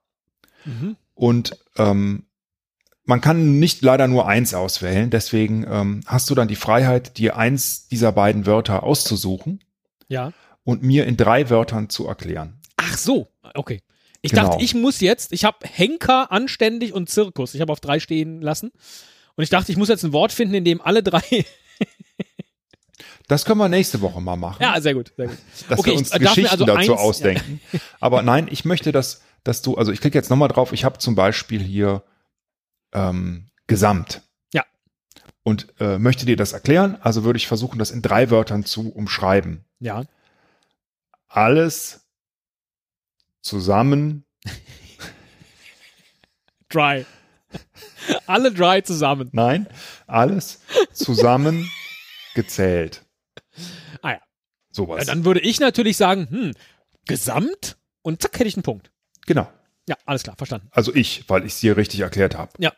Mhm. 0.67 0.97
Und 1.15 1.57
ähm, 1.79 2.25
man 3.05 3.23
kann 3.23 3.59
nicht 3.59 3.81
leider 3.81 4.07
nur 4.07 4.29
eins 4.29 4.53
auswählen, 4.53 5.09
deswegen 5.09 5.67
ähm, 5.69 6.01
hast 6.07 6.29
du 6.29 6.35
dann 6.35 6.47
die 6.49 6.57
Freiheit, 6.57 7.17
dir 7.17 7.39
eins 7.39 7.89
dieser 7.89 8.13
beiden 8.13 8.45
Wörter 8.45 8.83
auszusuchen 8.83 9.61
Ja. 10.09 10.33
und 10.65 10.83
mir 10.83 11.07
in 11.07 11.17
drei 11.17 11.49
Wörtern 11.51 11.89
zu 11.91 12.07
erklären. 12.07 12.61
Ach 12.77 12.97
so, 12.97 13.29
okay. 13.55 13.83
Ich 14.21 14.33
Genau. 14.33 14.49
dachte, 14.51 14.65
ich 14.65 14.75
muss 14.75 15.01
jetzt, 15.01 15.33
ich 15.33 15.45
habe 15.45 15.59
Henker, 15.67 16.33
Anständig 16.33 16.93
und 16.93 17.09
Zirkus. 17.09 17.55
Ich 17.55 17.61
habe 17.61 17.73
auf 17.73 17.81
drei 17.81 18.01
stehen 18.01 18.41
lassen. 18.43 18.73
Und 19.37 19.45
ich 19.45 19.51
dachte, 19.51 19.71
ich 19.71 19.79
muss 19.79 19.89
jetzt 19.89 20.03
ein 20.03 20.13
Wort 20.13 20.33
finden, 20.33 20.55
in 20.55 20.65
dem 20.65 20.81
alle 20.81 21.03
drei. 21.05 21.23
Das 23.29 23.45
können 23.45 23.59
wir 23.59 23.69
nächste 23.69 24.01
Woche 24.01 24.21
mal 24.21 24.37
machen. 24.37 24.63
Ja, 24.63 24.81
sehr 24.81 24.95
gut, 24.95 25.13
sehr 25.17 25.29
gut. 25.29 25.37
dass 25.69 25.79
okay, 25.79 25.91
wir 25.91 25.99
uns 25.99 26.13
ich 26.13 26.19
Geschichten 26.19 26.51
also 26.51 26.65
dazu 26.65 26.79
eins- 26.95 27.01
ausdenken. 27.01 27.61
Aber 28.01 28.23
nein, 28.23 28.49
ich 28.51 28.65
möchte, 28.65 28.91
dass, 28.91 29.23
dass 29.45 29.61
du, 29.63 29.77
also 29.77 29.93
ich 29.93 30.01
klicke 30.01 30.17
jetzt 30.17 30.31
nochmal 30.31 30.49
drauf, 30.49 30.73
ich 30.73 30.85
habe 30.85 30.99
zum 30.99 31.15
Beispiel 31.15 31.63
hier 31.63 32.03
ähm, 32.95 33.51
Gesamt. 33.67 34.23
Und 35.49 35.73
äh, 35.81 35.99
möchte 35.99 36.27
dir 36.27 36.37
das 36.37 36.53
erklären, 36.53 36.99
also 37.01 37.25
würde 37.25 37.39
ich 37.39 37.49
versuchen, 37.49 37.79
das 37.79 37.91
in 37.91 38.03
drei 38.03 38.29
Wörtern 38.29 38.67
zu 38.67 38.93
umschreiben. 38.93 39.65
Ja. 39.81 40.05
Alles 41.27 42.07
zusammen, 43.41 44.27
Dry. 46.69 47.07
Alle 48.27 48.53
dry 48.53 48.83
zusammen. 48.83 49.31
nein, 49.33 49.67
alles 50.07 50.61
zusammen 50.93 51.71
gezählt. 52.35 53.07
Ah 54.03 54.13
ja. 54.13 54.21
Sowas. 54.71 55.07
ja. 55.07 55.15
Dann 55.15 55.25
würde 55.25 55.41
ich 55.41 55.61
natürlich 55.61 55.97
sagen, 55.97 56.29
hm, 56.29 56.53
Gesamt 57.07 57.79
und 58.03 58.21
zack, 58.21 58.35
hätte 58.35 58.49
ich 58.49 58.57
einen 58.57 58.65
Punkt. 58.65 58.91
genau. 59.25 59.51
Ja, 59.89 59.97
alles 60.05 60.25
klar, 60.25 60.37
verstanden. 60.37 60.69
Also 60.73 60.95
ich, 60.95 61.27
weil 61.31 61.47
ich 61.47 61.55
es 61.55 61.61
dir 61.61 61.79
richtig 61.79 62.01
erklärt 62.01 62.37
habe. 62.37 62.53
Ja. 62.59 62.75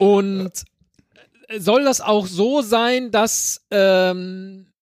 Und 0.00 0.64
soll 1.58 1.84
das 1.84 2.00
auch 2.00 2.26
so 2.26 2.62
sein, 2.62 3.10
dass 3.10 3.66
ähm, 3.70 4.72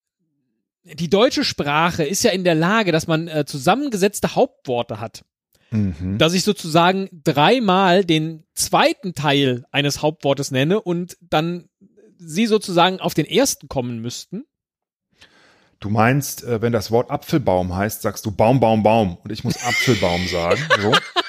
die 0.84 1.10
deutsche 1.10 1.42
Sprache 1.42 2.04
ist 2.04 2.22
ja 2.22 2.30
in 2.30 2.44
der 2.44 2.54
Lage, 2.54 2.92
dass 2.92 3.06
man 3.06 3.26
äh, 3.26 3.44
zusammengesetzte 3.44 4.34
Hauptworte 4.34 5.00
hat. 5.00 5.25
Mhm. 5.70 6.18
Dass 6.18 6.34
ich 6.34 6.44
sozusagen 6.44 7.08
dreimal 7.25 8.04
den 8.04 8.44
zweiten 8.54 9.14
Teil 9.14 9.64
eines 9.70 10.02
Hauptwortes 10.02 10.50
nenne 10.50 10.80
und 10.80 11.16
dann 11.20 11.68
sie 12.16 12.46
sozusagen 12.46 13.00
auf 13.00 13.14
den 13.14 13.26
ersten 13.26 13.68
kommen 13.68 14.00
müssten. 14.00 14.44
Du 15.80 15.90
meinst, 15.90 16.44
äh, 16.44 16.62
wenn 16.62 16.72
das 16.72 16.90
Wort 16.90 17.10
Apfelbaum 17.10 17.75
heißt, 17.75 18.02
sagst 18.02 18.25
du 18.25 18.30
Baum, 18.30 18.60
Baum, 18.60 18.82
Baum. 18.82 19.18
Und 19.18 19.30
ich 19.30 19.44
muss 19.44 19.56
Apfelbaum 19.62 20.26
sagen. 20.28 20.60
So. 20.80 20.92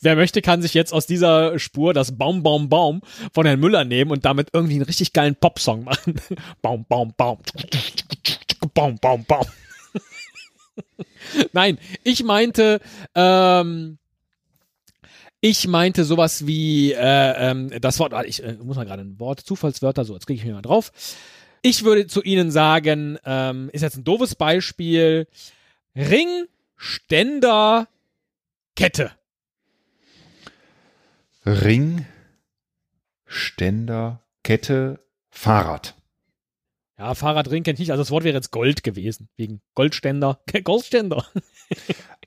Wer 0.00 0.16
möchte, 0.16 0.42
kann 0.42 0.62
sich 0.62 0.74
jetzt 0.74 0.92
aus 0.92 1.06
dieser 1.06 1.58
Spur 1.58 1.94
das 1.94 2.16
Baum, 2.16 2.42
Baum, 2.42 2.68
Baum 2.68 3.02
von 3.32 3.46
Herrn 3.46 3.60
Müller 3.60 3.84
nehmen 3.84 4.10
und 4.10 4.24
damit 4.24 4.48
irgendwie 4.52 4.74
einen 4.74 4.84
richtig 4.84 5.12
geilen 5.12 5.36
Popsong 5.36 5.84
machen. 5.84 6.14
Baum, 6.62 6.84
Baum, 6.88 7.12
Baum. 7.16 7.38
Baum, 8.74 8.96
Baum, 8.98 9.24
Baum. 9.24 9.46
Nein, 11.52 11.78
ich 12.04 12.24
meinte, 12.24 12.80
ähm, 13.14 13.98
ich 15.40 15.66
meinte 15.66 16.04
sowas 16.04 16.46
wie 16.46 16.92
äh, 16.92 17.50
ähm, 17.50 17.70
das 17.80 17.98
Wort, 17.98 18.12
warte, 18.12 18.28
ich 18.28 18.42
äh, 18.42 18.54
muss 18.62 18.76
mal 18.76 18.84
gerade 18.84 19.02
ein 19.02 19.18
Wort, 19.18 19.40
Zufallswörter, 19.40 20.04
so, 20.04 20.14
jetzt 20.14 20.26
kriege 20.26 20.38
ich 20.38 20.44
mich 20.44 20.54
mal 20.54 20.62
drauf. 20.62 20.92
Ich 21.62 21.84
würde 21.84 22.06
zu 22.06 22.22
Ihnen 22.22 22.50
sagen, 22.50 23.18
ähm, 23.24 23.70
ist 23.72 23.82
jetzt 23.82 23.96
ein 23.96 24.04
doofes 24.04 24.34
Beispiel, 24.34 25.26
Ring, 25.94 26.46
Ständer, 26.76 27.88
Kette. 28.74 29.12
Ring, 31.44 32.06
Ständer, 33.26 34.22
Kette, 34.44 35.00
Fahrrad. 35.30 35.94
Ja, 36.98 37.14
Fahrradring 37.14 37.64
kennt 37.64 37.80
ich 37.80 37.86
nicht. 37.86 37.90
Also 37.90 38.02
das 38.02 38.10
Wort 38.10 38.22
wäre 38.22 38.36
jetzt 38.36 38.52
Gold 38.52 38.84
gewesen. 38.84 39.28
Wegen 39.36 39.60
Goldständer. 39.74 40.40
Goldständer. 40.64 41.26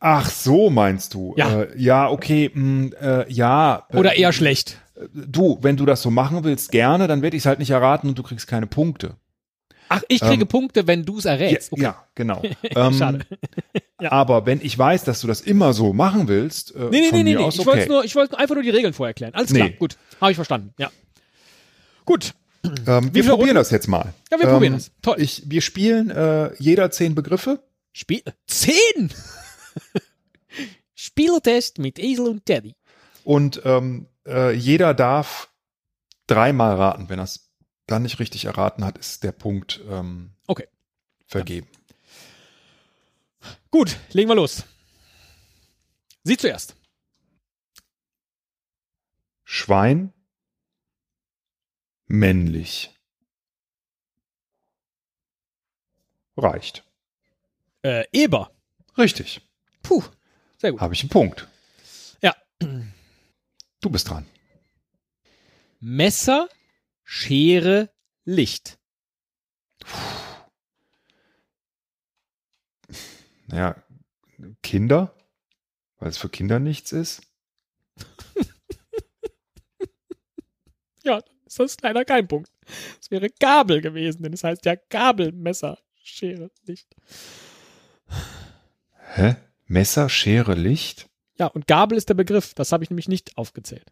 Ach 0.02 0.30
so, 0.30 0.70
meinst 0.70 1.14
du? 1.14 1.34
Ja. 1.38 1.62
Äh, 1.62 1.82
ja, 1.82 2.10
okay, 2.10 2.52
mh, 2.54 2.96
äh, 3.00 3.32
ja. 3.32 3.88
äh, 3.90 3.98
Oder 3.98 4.16
eher 4.16 4.34
schlecht. 4.34 4.82
Du, 5.14 5.60
wenn 5.62 5.78
du 5.78 5.86
das 5.86 6.02
so 6.02 6.10
machen 6.10 6.44
willst, 6.44 6.72
gerne, 6.72 7.08
dann 7.08 7.22
werde 7.22 7.38
ich 7.38 7.44
es 7.44 7.46
halt 7.46 7.60
nicht 7.60 7.70
erraten 7.70 8.10
und 8.10 8.18
du 8.18 8.24
kriegst 8.24 8.48
keine 8.48 8.68
Punkte. 8.68 9.16
Ach, 9.90 10.02
ich 10.08 10.20
kriege 10.22 10.44
Ähm, 10.44 10.48
Punkte, 10.48 10.88
wenn 10.88 11.06
du 11.06 11.18
es 11.20 11.26
errätst. 11.26 11.72
Okay. 11.72 11.84
ja 11.84 12.04
genau. 12.16 12.42
ähm, 12.64 12.94
Schade. 12.94 13.20
Ja. 14.02 14.12
Aber 14.12 14.46
wenn 14.46 14.60
ich 14.62 14.78
weiß, 14.78 15.04
dass 15.04 15.22
du 15.22 15.28
das 15.28 15.42
immer 15.42 15.74
so 15.74 15.94
machen 15.94 16.28
willst, 16.28 16.76
äh, 16.76 16.80
Nee, 16.80 17.02
nee, 17.02 17.10
von 17.10 17.18
nee, 17.18 17.24
nee, 17.24 17.34
mir 17.34 17.40
nee. 17.40 17.46
aus 17.46 17.58
Ich 17.60 17.66
wollte 17.66 17.82
okay. 17.84 17.90
nur, 17.90 18.04
ich 18.04 18.16
wollte 18.16 18.38
einfach 18.38 18.56
nur 18.56 18.64
die 18.64 18.70
Regeln 18.72 18.94
vorher 18.94 19.12
erklären. 19.12 19.34
Alles 19.36 19.54
klar, 19.54 19.68
Nee. 19.70 19.76
gut. 19.78 19.98
Habe 20.20 20.32
ich 20.32 20.36
verstanden. 20.36 20.74
Ja. 20.78 20.92
Gut. 22.06 22.34
ähm, 22.64 23.14
wir 23.14 23.24
probieren 23.24 23.30
Runden? 23.40 23.56
das 23.56 23.72
jetzt 23.72 23.88
mal. 23.88 24.14
Ja, 24.32 24.40
wir 24.40 24.48
probieren 24.48 24.74
das. 24.74 24.92
Toll. 25.02 25.16
Ich, 25.20 25.44
wir 25.46 25.62
spielen 25.62 26.10
äh, 26.10 26.52
jeder 26.58 26.90
zehn 26.92 27.14
Begriffe. 27.16 27.60
Spiel. 27.94 28.22
Zehn! 28.48 29.12
Spieltest 30.96 31.78
mit 31.80 32.00
Esel 32.00 32.28
und 32.28 32.46
Teddy. 32.46 32.76
Und 33.24 33.62
ähm, 33.66 34.08
äh, 34.28 34.52
jeder 34.54 34.94
darf 34.94 35.50
dreimal 36.28 36.76
raten. 36.76 37.10
Wenn 37.10 37.20
er 37.20 37.24
es 37.26 37.45
dann 37.88 38.04
nicht 38.04 38.20
richtig 38.20 38.46
erraten 38.46 38.84
hat, 38.84 38.98
ist 38.98 39.24
der 39.24 39.32
Punkt 39.32 39.82
ähm, 39.90 40.32
Okay. 40.48 40.68
vergeben. 41.26 41.68
Gut, 43.72 43.98
legen 44.12 44.30
wir 44.30 44.36
los. 44.36 44.64
Sie 46.24 46.38
zuerst. 46.38 46.76
Schwein, 49.44 50.14
männlich. 52.08 52.92
Reicht. 56.38 56.84
Äh, 57.84 58.06
Eber. 58.12 58.52
Richtig. 58.98 59.42
Puh. 59.84 60.04
Sehr 60.58 60.72
gut. 60.72 60.82
Habe 60.82 60.94
ich 60.94 61.02
einen 61.02 61.10
Punkt. 61.10 61.48
Ja. 62.22 62.36
Du 62.60 63.90
bist 63.90 64.10
dran. 64.10 64.26
Messer, 65.80 66.50
Schere, 67.06 67.90
Licht. 68.26 68.80
Naja, 73.48 73.82
Kinder, 74.64 75.16
weil 76.00 76.10
es 76.10 76.18
für 76.18 76.30
Kinder 76.30 76.60
nichts 76.60 76.92
ist. 76.92 77.22
Ja, 81.04 81.22
dann 81.22 81.36
ist 81.46 81.60
das 81.60 81.78
leider 81.82 82.04
kein 82.04 82.28
Punkt. 82.28 82.52
Es 83.00 83.12
wäre 83.12 83.30
Gabel 83.30 83.80
gewesen, 83.80 84.24
denn 84.24 84.34
es 84.34 84.44
heißt 84.44 84.66
ja 84.66 84.74
Gabel, 84.90 85.32
Messer, 85.32 85.78
Schere, 86.04 86.50
Licht. 86.64 86.96
Hä? 89.14 89.36
Messer, 89.68 90.10
Schere, 90.10 90.56
Licht? 90.56 91.08
Ja, 91.38 91.46
und 91.46 91.68
Gabel 91.68 91.96
ist 91.96 92.10
der 92.10 92.16
Begriff. 92.16 92.56
Das 92.56 92.72
habe 92.72 92.84
ich 92.84 92.90
nämlich 92.90 93.08
nicht 93.08 93.38
aufgezählt. 93.38 93.92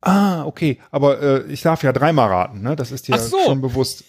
Ah, 0.00 0.44
okay. 0.44 0.78
Aber 0.90 1.20
äh, 1.20 1.52
ich 1.52 1.62
darf 1.62 1.82
ja 1.82 1.92
dreimal 1.92 2.28
raten, 2.28 2.60
ne? 2.62 2.76
Das 2.76 2.92
ist 2.92 3.08
dir 3.08 3.18
so. 3.18 3.38
schon 3.44 3.60
bewusst. 3.60 4.04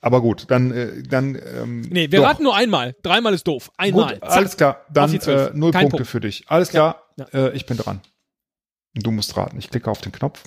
Aber 0.00 0.20
gut, 0.20 0.50
dann, 0.50 0.72
äh, 0.72 1.02
dann. 1.02 1.36
Ähm, 1.36 1.82
Nee, 1.82 2.10
wir 2.10 2.20
doch. 2.20 2.26
raten 2.26 2.42
nur 2.42 2.54
einmal. 2.56 2.94
Dreimal 3.02 3.32
ist 3.32 3.46
doof. 3.46 3.70
Einmal. 3.76 4.14
Gut, 4.14 4.22
alles 4.24 4.56
klar. 4.56 4.84
Dann 4.92 5.14
äh, 5.14 5.50
null 5.54 5.70
Kein 5.70 5.82
Punkte 5.82 5.98
Punkt. 5.98 6.10
für 6.10 6.20
dich. 6.20 6.44
Alles 6.48 6.70
klar. 6.70 7.02
Ja, 7.16 7.26
Äh, 7.32 7.50
ich 7.56 7.64
bin 7.66 7.76
dran. 7.76 8.00
Du 8.94 9.10
musst 9.12 9.36
raten. 9.36 9.58
Ich 9.58 9.70
klicke 9.70 9.90
auf 9.90 10.00
den 10.00 10.12
Knopf. 10.12 10.42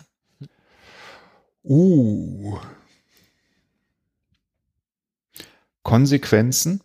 Uh. 1.64 2.58
Konsequenzen 5.84 6.82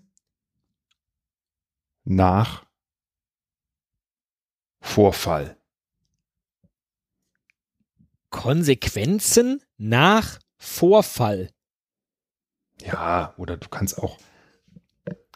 nach 2.04 2.64
Vorfall. 4.80 5.56
Konsequenzen 8.32 9.62
nach 9.78 10.40
Vorfall. 10.58 11.50
Ja, 12.84 13.34
oder 13.36 13.56
du 13.56 13.68
kannst 13.68 13.96
auch, 13.98 14.18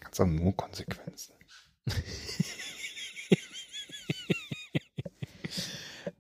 kannst 0.01 0.21
auch 0.21 0.27
nur 0.27 0.57
Konsequenzen. 0.57 1.35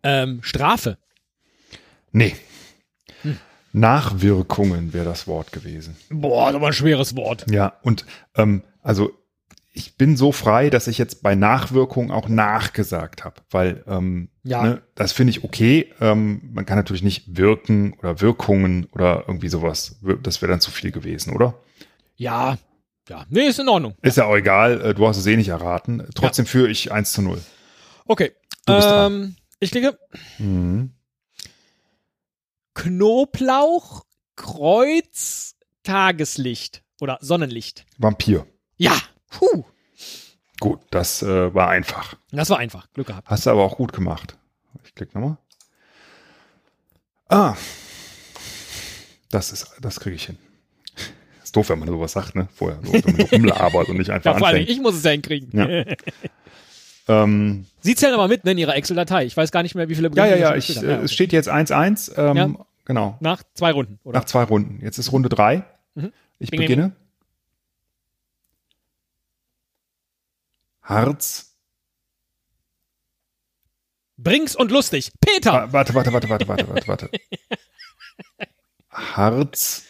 Ähm, 0.07 0.41
Strafe. 0.43 0.99
Nee. 2.13 2.37
Nachwirkungen 3.73 4.93
wäre 4.93 5.05
das 5.05 5.27
Wort 5.27 5.51
gewesen. 5.51 5.97
Boah, 6.11 6.53
das 6.53 6.61
war 6.61 6.69
ein 6.69 6.73
schweres 6.73 7.17
Wort. 7.17 7.45
Ja, 7.51 7.73
und 7.83 8.07
ähm, 8.37 8.63
also 8.83 9.11
ich 9.77 9.97
bin 9.97 10.17
so 10.17 10.33
frei, 10.33 10.71
dass 10.71 10.89
ich 10.89 10.99
jetzt 10.99 11.23
bei 11.23 11.35
Nachwirkung 11.35 12.11
auch 12.11 12.29
nachgesagt 12.29 13.25
habe, 13.25 13.37
weil 13.51 13.85
ähm, 13.87 14.31
Ja. 14.43 14.63
ne, 14.63 14.83
das 14.95 15.13
finde 15.13 15.31
ich 15.33 15.45
okay. 15.45 15.93
Ähm, 16.01 16.41
man 16.53 16.65
kann 16.67 16.77
natürlich 16.79 17.03
nicht 17.03 17.37
wirken 17.37 17.93
oder 17.99 18.21
Wirkungen 18.21 18.87
oder 18.93 19.25
irgendwie 19.29 19.49
sowas. 19.49 20.01
Das 20.23 20.41
wäre 20.43 20.51
dann 20.51 20.61
zu 20.61 20.71
viel 20.71 20.91
gewesen, 20.93 21.35
oder? 21.35 21.55
Ja. 22.17 22.57
Ja. 23.09 23.25
Nee, 23.29 23.47
ist 23.49 23.61
in 23.61 23.69
Ordnung. 23.69 23.95
Ist 24.03 24.17
ja 24.17 24.25
auch 24.25 24.35
egal, 24.37 24.81
äh, 24.81 24.95
du 24.95 25.07
hast 25.07 25.17
es 25.19 25.27
eh 25.27 25.37
nicht 25.37 25.49
erraten. 25.49 26.09
Trotzdem 26.15 26.47
führe 26.47 26.69
ich 26.71 26.91
1 26.91 27.13
zu 27.13 27.23
0. 27.23 27.41
Okay. 28.07 28.33
Ähm, 28.69 29.37
ich 29.61 29.71
klicke 29.71 29.99
Mhm. 30.39 30.93
Knoblauch, 32.75 34.05
Kreuz, 34.37 35.55
Tageslicht 35.83 36.83
oder 37.01 37.19
Sonnenlicht. 37.21 37.87
Vampir. 37.99 38.47
Ja. 38.77 38.97
Puh. 39.39 39.65
Gut, 40.61 40.81
das 40.91 41.23
äh, 41.23 41.55
war 41.55 41.69
einfach. 41.69 42.15
Das 42.33 42.49
war 42.51 42.59
einfach. 42.59 42.91
Glück 42.93 43.09
gehabt. 43.09 43.29
Hast 43.29 43.47
du 43.47 43.51
aber 43.51 43.63
auch 43.63 43.77
gut 43.77 43.93
gemacht. 43.93 44.37
Ich 44.85 44.95
klicke 44.95 45.19
nochmal. 45.19 45.37
Ah. 47.29 47.55
Das 49.31 49.53
ist, 49.53 49.77
das 49.81 50.01
kriege 50.01 50.17
ich 50.17 50.27
hin. 50.27 50.39
Ist 51.45 51.55
doof, 51.57 51.69
wenn 51.69 51.79
man 51.79 51.89
sowas 51.89 52.13
sagt, 52.13 52.35
ne? 52.35 52.49
Vorher 52.55 52.79
so 52.83 52.93
rumlabert 53.33 53.89
und 53.89 53.99
nicht 53.99 54.11
einfach 54.11 54.25
Ja, 54.33 54.39
vor 54.39 54.47
allem, 54.47 54.61
anfängt. 54.61 54.71
ich 54.71 54.81
muss 54.81 54.95
es 54.95 55.05
ja 55.05 55.11
hinkriegen. 55.11 55.51
Ja. 55.53 55.85
Ähm, 57.09 57.67
Sie 57.83 57.95
zählen 57.95 58.15
aber 58.15 58.27
mit 58.27 58.45
ne, 58.45 58.51
in 58.51 58.59
Ihrer 58.59 58.75
Excel-Datei. 58.75 59.27
Ich 59.27 59.37
weiß 59.37 59.53
gar 59.53 59.63
nicht 59.63 59.77
mehr, 59.77 59.89
wie 59.89 59.95
viele 59.95 60.11
ja, 60.17 60.27
ja, 60.27 60.35
Begriffe 60.35 60.41
ja, 60.41 60.61
Sie 60.61 60.73
ich, 60.73 60.75
schon 60.79 60.89
äh, 60.89 61.03
es 61.05 61.13
steht 61.13 61.33
jetzt 61.33 61.49
1-1. 61.49 62.19
Ähm, 62.19 62.37
Ja. 62.37 62.67
Genau. 62.85 63.17
Nach 63.21 63.43
zwei 63.55 63.71
Runden, 63.71 63.99
oder? 64.03 64.19
Nach 64.19 64.25
zwei 64.25 64.43
Runden. 64.45 64.81
Jetzt 64.83 64.99
ist 64.99 65.13
Runde 65.13 65.29
drei. 65.29 65.65
Mhm. 65.95 66.13
Ich 66.41 66.51
bing, 66.51 66.61
beginne. 66.61 66.97
Harz. 70.87 71.53
Bring's 74.17 74.57
und 74.57 74.71
lustig. 74.71 75.13
Peter! 75.21 75.53
Wa- 75.53 75.73
Warte, 75.73 75.95
warte, 75.95 76.13
warte, 76.13 76.29
warte, 76.29 76.49
warte, 76.49 76.69
warte, 76.69 76.89
warte. 76.89 77.11
Harz. 78.91 79.85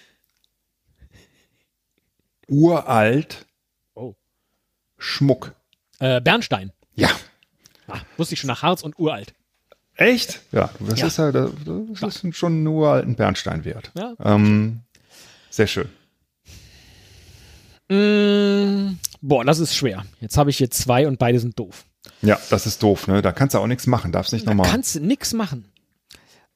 Uralt. 2.48 3.46
Oh. 3.94 4.14
Schmuck. 4.98 5.54
Äh, 6.00 6.20
Bernstein. 6.20 6.72
Ja. 6.94 7.10
Ah, 7.88 8.00
wusste 8.16 8.34
ich 8.34 8.40
schon 8.40 8.48
nach 8.48 8.62
Harz 8.62 8.82
und 8.82 8.98
uralt. 8.98 9.32
Echt? 9.94 10.40
Ja, 10.52 10.70
das 10.80 10.98
Ja. 11.00 11.06
ist 11.06 11.18
halt, 11.18 11.34
das 11.36 12.22
ist 12.24 12.36
schon 12.36 12.52
einen 12.52 12.66
uralten 12.66 13.14
Bernstein 13.16 13.64
wert. 13.64 13.92
Ja. 13.94 14.14
Ähm, 14.22 14.80
sehr 15.50 15.66
schön. 15.68 15.88
Mm, 17.88 18.98
boah, 19.28 19.44
das 19.44 19.58
ist 19.58 19.74
schwer. 19.76 20.04
Jetzt 20.20 20.38
habe 20.38 20.50
ich 20.50 20.58
hier 20.58 20.70
zwei 20.70 21.06
und 21.06 21.18
beide 21.18 21.38
sind 21.38 21.58
doof. 21.58 21.84
Ja, 22.22 22.38
das 22.50 22.66
ist 22.66 22.82
doof, 22.82 23.08
ne? 23.08 23.20
Da 23.22 23.32
kannst 23.32 23.54
du 23.54 23.58
auch 23.58 23.66
nichts 23.66 23.86
machen, 23.86 24.12
darfst 24.12 24.32
nicht 24.32 24.46
Da 24.46 24.50
nochmal. 24.52 24.70
kannst 24.70 24.94
du 24.94 25.00
nix 25.00 25.32
machen. 25.32 25.66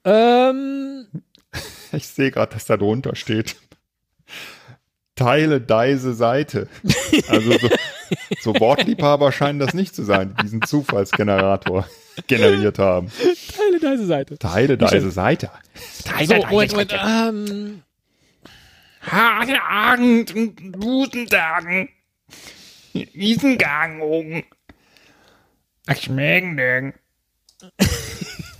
Ähm, 0.04 1.06
Ich 1.92 2.06
sehe 2.06 2.30
gerade, 2.30 2.52
dass 2.54 2.66
da 2.66 2.76
drunter 2.76 3.16
steht. 3.16 3.56
Teile 5.16 5.60
deise 5.60 6.14
Seite. 6.14 6.68
Also 7.28 7.52
so, 7.58 7.68
so 8.40 8.54
Wortliebhaber 8.60 9.32
scheinen 9.32 9.58
das 9.58 9.74
nicht 9.74 9.94
zu 9.94 10.04
sein, 10.04 10.34
die 10.38 10.42
diesen 10.44 10.62
Zufallsgenerator 10.62 11.86
generiert 12.28 12.78
haben. 12.78 13.10
Teile 13.54 13.80
diese 13.92 14.06
Seite. 14.06 14.38
Teile 14.38 14.78
deise 14.78 15.10
Seite. 15.10 15.50
So, 16.24 16.36
Moment, 16.46 16.72
Moment. 16.72 16.94
Ähm, 17.04 17.82
Hagenabend 19.02 20.34
und 20.34 20.76
Wiesengang. 22.92 24.44
Schmecken. 25.98 26.94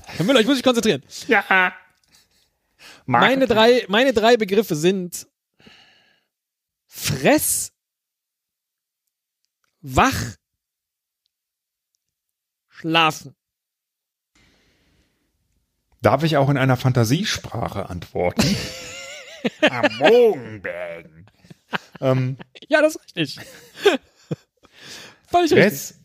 Herr 0.06 0.24
Müller, 0.24 0.40
ich 0.40 0.46
muss 0.46 0.56
mich 0.56 0.64
konzentrieren. 0.64 1.02
Ja. 1.28 1.72
Meine 3.06 3.46
drei, 3.46 3.84
meine 3.88 4.12
drei 4.12 4.36
Begriffe 4.36 4.74
sind 4.74 5.26
Fress, 6.86 7.72
Wach, 9.80 10.36
Schlafen. 12.68 13.34
Darf 16.02 16.22
ich 16.22 16.36
auch 16.36 16.48
in 16.48 16.56
einer 16.56 16.76
Fantasiesprache 16.76 17.88
antworten? 17.90 18.56
Am 19.70 19.98
Bogenbägen. 19.98 21.26
ähm, 22.00 22.36
Ja, 22.68 22.80
das 22.82 22.96
ist 22.96 23.16
richtig. 23.16 23.38
Völlig 25.30 25.52
richtig. 25.52 25.80
Stress, 25.80 26.00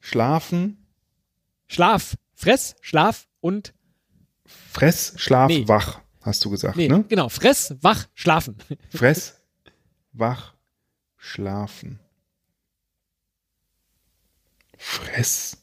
Schlafen, 0.00 0.86
Schlaf. 1.66 2.16
Fress, 2.34 2.76
Schlaf 2.82 3.26
und 3.40 3.72
Fress, 4.44 5.14
Schlaf, 5.16 5.48
Nee. 5.48 5.66
wach, 5.66 6.00
hast 6.22 6.44
du 6.44 6.50
gesagt, 6.50 6.76
nee, 6.76 6.88
ne? 6.88 7.04
genau, 7.08 7.28
Fress, 7.28 7.74
Wach, 7.80 8.06
Schlafen. 8.14 8.56
Fress, 8.90 9.40
wach, 10.12 10.54
schlafen. 11.16 12.00
Fress. 14.76 15.56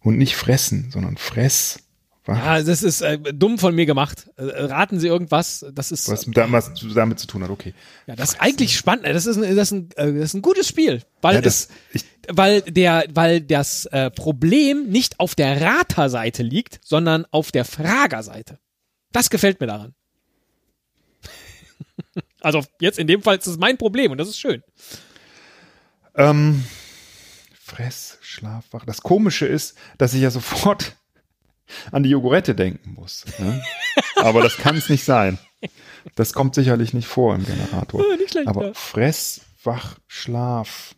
Und 0.00 0.18
nicht 0.18 0.36
fressen, 0.36 0.90
sondern 0.90 1.16
fress, 1.16 1.78
wach. 2.24 2.36
Ja, 2.36 2.62
das 2.62 2.82
ist 2.82 3.00
äh, 3.02 3.18
dumm 3.18 3.58
von 3.58 3.74
mir 3.74 3.86
gemacht. 3.86 4.28
Äh, 4.36 4.44
raten 4.44 4.98
Sie 5.00 5.08
irgendwas? 5.08 5.64
Das 5.72 5.90
ist 5.92 6.08
Was 6.08 6.24
da- 6.30 6.50
was 6.52 6.72
damit 6.94 7.18
zu 7.18 7.26
tun 7.26 7.42
hat, 7.42 7.50
okay. 7.50 7.74
ja, 8.06 8.16
das 8.16 8.34
ist 8.34 8.40
eigentlich 8.40 8.76
spannend. 8.76 9.06
Das 9.06 9.26
ist 9.26 9.36
ein, 9.36 9.56
das 9.56 9.70
ist 9.70 9.72
ein, 9.72 9.90
äh, 9.96 10.12
das 10.14 10.24
ist 10.30 10.34
ein 10.34 10.42
gutes 10.42 10.68
Spiel, 10.68 11.02
weil 11.20 11.36
Ja, 11.36 11.40
das, 11.40 11.68
es 11.92 12.04
weil 12.28 12.62
der, 12.62 13.04
weil 13.12 13.40
das 13.40 13.86
äh, 13.86 14.10
Problem 14.10 14.88
nicht 14.88 15.18
auf 15.20 15.34
der 15.34 15.60
Raterseite 15.60 16.42
liegt, 16.42 16.78
sondern 16.84 17.26
auf 17.32 17.50
der 17.50 17.64
Fragerseite. 17.64 18.58
Das 19.10 19.28
gefällt 19.28 19.60
mir 19.60 19.66
daran. 19.66 19.94
also 22.40 22.64
jetzt 22.80 22.98
in 22.98 23.06
dem 23.06 23.22
Fall 23.22 23.36
ist 23.38 23.46
es 23.46 23.58
mein 23.58 23.76
Problem 23.78 24.12
und 24.12 24.18
das 24.18 24.28
ist 24.28 24.38
schön. 24.38 24.62
ähm, 26.14 26.64
Fress, 27.58 28.18
Schlaf, 28.20 28.66
wach. 28.70 28.84
Das 28.84 29.00
Komische 29.02 29.46
ist, 29.46 29.76
dass 29.98 30.14
ich 30.14 30.20
ja 30.22 30.30
sofort 30.30 30.96
an 31.90 32.02
die 32.02 32.10
Jogurette 32.10 32.54
denken 32.54 32.94
muss. 32.94 33.24
Ne? 33.38 33.62
Aber 34.16 34.42
das 34.42 34.56
kann 34.56 34.76
es 34.76 34.88
nicht 34.88 35.04
sein. 35.04 35.38
Das 36.14 36.32
kommt 36.32 36.54
sicherlich 36.54 36.92
nicht 36.94 37.06
vor 37.06 37.34
im 37.34 37.44
Generator. 37.44 38.02
Schlecht, 38.28 38.48
Aber. 38.48 38.74
Fress, 38.74 39.42
wach, 39.62 39.98
Schlaf. 40.06 40.94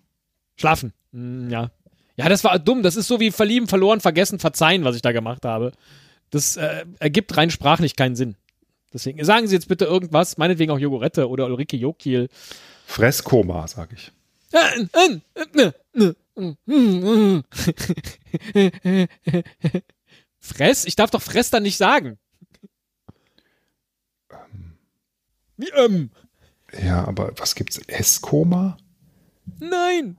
Schlafen. 0.57 0.93
Hm, 1.13 1.51
ja. 1.51 1.71
Ja, 2.17 2.29
das 2.29 2.45
war 2.45 2.59
dumm. 2.59 2.83
Das 2.83 2.97
ist 2.97 3.09
so 3.09 3.21
wie 3.21 3.31
verlieben, 3.31 3.69
verloren, 3.69 4.01
vergessen, 4.01 4.39
verzeihen, 4.39 4.85
was 4.85 4.97
ich 4.97 5.03
da 5.03 5.13
gemacht 5.13 5.45
habe. 5.45 5.73
Das 6.31 6.57
äh, 6.57 6.85
ergibt 7.01 7.37
rein 7.37 7.51
sprachlich 7.51 7.97
keinen 7.97 8.17
Sinn. 8.17 8.37
Deswegen 8.93 9.25
sagen 9.25 9.49
Sie 9.49 9.55
jetzt 9.55 9.69
bitte 9.69 9.85
irgendwas, 9.85 10.39
meinetwegen 10.39 10.71
auch 10.71 10.79
Jogurette 10.79 11.29
oder 11.29 11.47
Ulrike 11.47 11.77
Jokiel. 11.77 12.29
Fresskoma, 12.87 13.67
sag 13.67 13.93
ich. 13.93 14.13
Fress? 20.45 20.85
Ich 20.85 20.95
darf 20.95 21.11
doch 21.11 21.23
Fress 21.23 21.51
dann 21.51 21.63
nicht 21.63 21.79
sagen. 21.79 22.19
Wie, 25.57 25.71
ähm? 25.71 26.11
Ja, 26.83 27.07
aber 27.07 27.33
was 27.39 27.55
gibt's? 27.55 27.79
Esskoma? 27.79 28.77
Nein. 29.59 30.19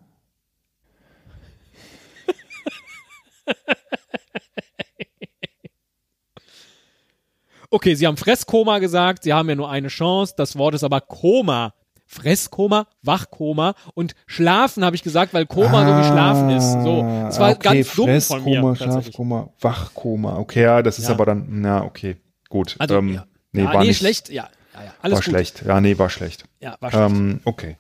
Okay, 7.70 7.94
Sie 7.96 8.08
haben 8.08 8.16
Fresskoma 8.16 8.80
gesagt, 8.80 9.24
Sie 9.24 9.34
haben 9.34 9.50
ja 9.50 9.56
nur 9.56 9.70
eine 9.70 9.90
Chance, 9.90 10.34
das 10.38 10.58
Wort 10.58 10.76
ist 10.76 10.84
aber 10.84 11.02
Koma. 11.02 11.74
Fresskoma, 12.16 12.88
Wachkoma 13.02 13.76
und 13.94 14.16
Schlafen 14.26 14.86
habe 14.86 14.96
ich 14.96 15.04
gesagt, 15.04 15.34
weil 15.34 15.46
Koma 15.46 15.86
so 15.86 15.98
wie 16.00 16.12
Schlafen 16.12 16.50
ist. 16.50 16.72
So, 16.84 17.02
das 17.26 17.40
war 17.40 17.50
Ah, 17.50 17.52
okay, 17.52 17.84
ganz 17.84 17.94
dumm 17.96 18.22
von 18.22 18.44
mir. 18.44 18.62
Fresskoma. 18.62 18.76
Schlafkoma, 18.76 19.50
Wachkoma. 19.60 20.38
Okay, 20.38 20.64
ja, 20.64 20.82
das 20.82 20.98
ist 20.98 21.06
Ja. 21.10 21.14
aber 21.14 21.26
dann, 21.26 21.46
na, 21.62 21.84
okay, 21.84 22.18
gut. 22.50 22.76
Also, 22.80 22.98
ähm, 22.98 23.14
ja. 23.14 23.26
Nee, 23.52 23.64
ja, 23.64 23.74
war 23.74 23.82
nee, 23.82 23.88
nicht 23.90 23.98
schlecht. 23.98 24.30
Ja, 24.30 24.50
ja, 24.74 24.84
ja. 24.86 24.94
Alles 25.02 25.18
war 25.18 25.24
gut. 25.24 25.26
schlecht. 25.26 25.64
Ja, 25.66 25.82
nee, 25.82 25.98
war 25.98 26.10
schlecht. 26.10 26.46
Ja, 26.60 26.78
war 26.80 26.92
schlecht. 26.92 27.06
Ähm, 27.12 27.42
okay. 27.46 27.78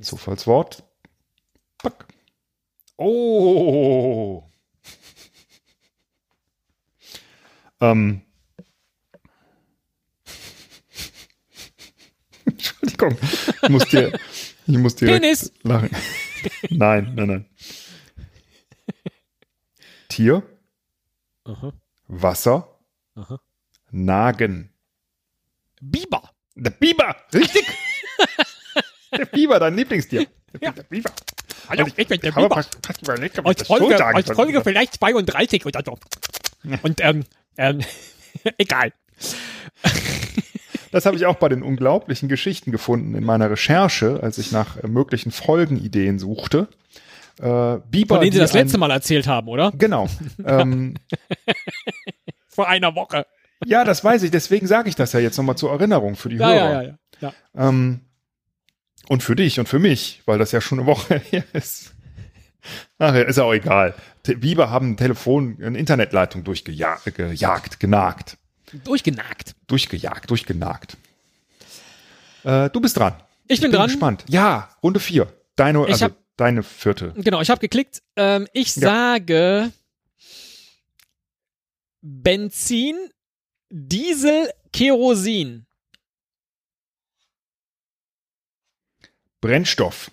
Zufallswort. 0.00 0.82
Pack. 1.78 2.06
Oh. 2.98 4.42
ähm. 7.80 8.22
Entschuldigung. 13.00 13.18
Ich 13.62 13.68
muss 13.68 13.84
dir, 13.86 14.12
ich 14.66 14.78
muss 14.78 14.94
direkt 14.96 15.22
Penis. 15.22 15.52
lachen. 15.62 15.90
nein, 16.70 17.12
nein, 17.14 17.26
nein. 17.28 17.46
Tier, 20.08 20.42
Aha, 21.44 21.72
Wasser, 22.08 22.78
aha. 23.14 23.40
Nagen. 23.90 24.70
Biber. 25.80 26.30
Der 26.54 26.70
Biber, 26.70 27.16
richtig? 27.32 27.64
der 29.16 29.24
Biber, 29.26 29.58
dein 29.58 29.74
Lieblingstier. 29.76 30.26
Der, 30.52 30.60
Ja. 30.62 30.72
der 30.72 30.82
Biber. 30.84 31.10
Hallo, 31.68 31.84
Also, 31.84 31.94
ich 31.96 32.08
bin 32.08 32.20
der 32.20 32.32
Biber. 32.32 32.64
überlegt, 33.02 33.38
ich 33.38 33.44
Aus 33.44 33.54
so 33.58 33.64
Folge, 33.64 33.96
sagen 33.96 34.18
aus. 34.18 34.36
Folge 34.36 34.62
vielleicht 34.62 34.94
32 34.94 35.64
oder 35.66 35.82
so. 35.84 35.98
Und 36.82 37.00
ähm, 37.00 37.24
ähm, 37.56 37.80
egal. 38.58 38.92
Das 40.92 41.06
habe 41.06 41.16
ich 41.16 41.26
auch 41.26 41.36
bei 41.36 41.48
den 41.48 41.62
unglaublichen 41.62 42.28
Geschichten 42.28 42.70
gefunden 42.70 43.14
in 43.16 43.24
meiner 43.24 43.50
Recherche, 43.50 44.20
als 44.22 44.38
ich 44.38 44.52
nach 44.52 44.76
äh, 44.76 44.86
möglichen 44.86 45.32
Folgenideen 45.32 46.18
suchte. 46.20 46.68
Äh, 47.40 47.78
Biber, 47.90 48.16
Von 48.16 48.20
denen 48.20 48.32
Sie 48.32 48.38
das 48.38 48.52
letzte 48.52 48.78
Mal 48.78 48.90
erzählt 48.90 49.26
haben, 49.26 49.48
oder? 49.48 49.72
Genau. 49.76 50.06
ähm, 50.44 50.94
Vor 52.48 52.68
einer 52.68 52.94
Woche. 52.94 53.26
ja, 53.64 53.84
das 53.84 54.04
weiß 54.04 54.22
ich. 54.22 54.30
Deswegen 54.30 54.66
sage 54.66 54.88
ich 54.90 54.94
das 54.94 55.12
ja 55.14 55.20
jetzt 55.20 55.38
nochmal 55.38 55.56
zur 55.56 55.70
Erinnerung 55.72 56.14
für 56.14 56.28
die 56.28 56.36
Ja, 56.36 56.46
Hörer. 56.52 56.58
ja, 56.72 56.82
ja, 56.82 56.82
ja. 56.82 57.32
ja. 57.54 57.68
Ähm, 57.68 58.00
und 59.08 59.22
für 59.22 59.34
dich 59.34 59.58
und 59.58 59.68
für 59.68 59.78
mich, 59.78 60.20
weil 60.26 60.38
das 60.38 60.52
ja 60.52 60.60
schon 60.60 60.78
eine 60.78 60.86
Woche 60.86 61.18
her 61.30 61.44
ist. 61.54 61.94
Ach 62.98 63.14
ja, 63.14 63.22
ist 63.22 63.38
ja 63.38 63.44
auch 63.44 63.54
egal. 63.54 63.94
Biber 64.24 64.70
haben 64.70 64.90
ein 64.92 64.96
Telefon, 64.96 65.56
eine 65.64 65.78
Internetleitung 65.78 66.44
durchgejagt, 66.44 67.14
gejagt, 67.16 67.80
genagt. 67.80 68.36
Durchgenagt. 68.84 69.54
Durchgejagt, 69.66 70.30
durchgenagt. 70.30 70.96
Äh, 72.44 72.70
du 72.70 72.80
bist 72.80 72.96
dran. 72.96 73.14
Ich 73.48 73.60
bin 73.60 73.70
bin 73.70 73.78
dran. 73.78 73.88
gespannt. 73.88 74.24
Ja, 74.28 74.74
Runde 74.82 75.00
vier. 75.00 75.32
Deine, 75.56 75.82
Ich 75.84 75.92
also 75.92 76.04
hab- 76.06 76.16
deine 76.36 76.62
vierte. 76.62 77.12
Genau, 77.16 77.40
ich 77.40 77.50
habe 77.50 77.60
geklickt. 77.60 78.02
Ähm, 78.16 78.48
ich 78.52 78.74
Ja. 78.76 78.82
sage 78.82 79.72
Benzin, 82.00 82.96
Diesel, 83.70 84.50
Kerosin. 84.72 85.66
Brennstoff. 89.40 90.10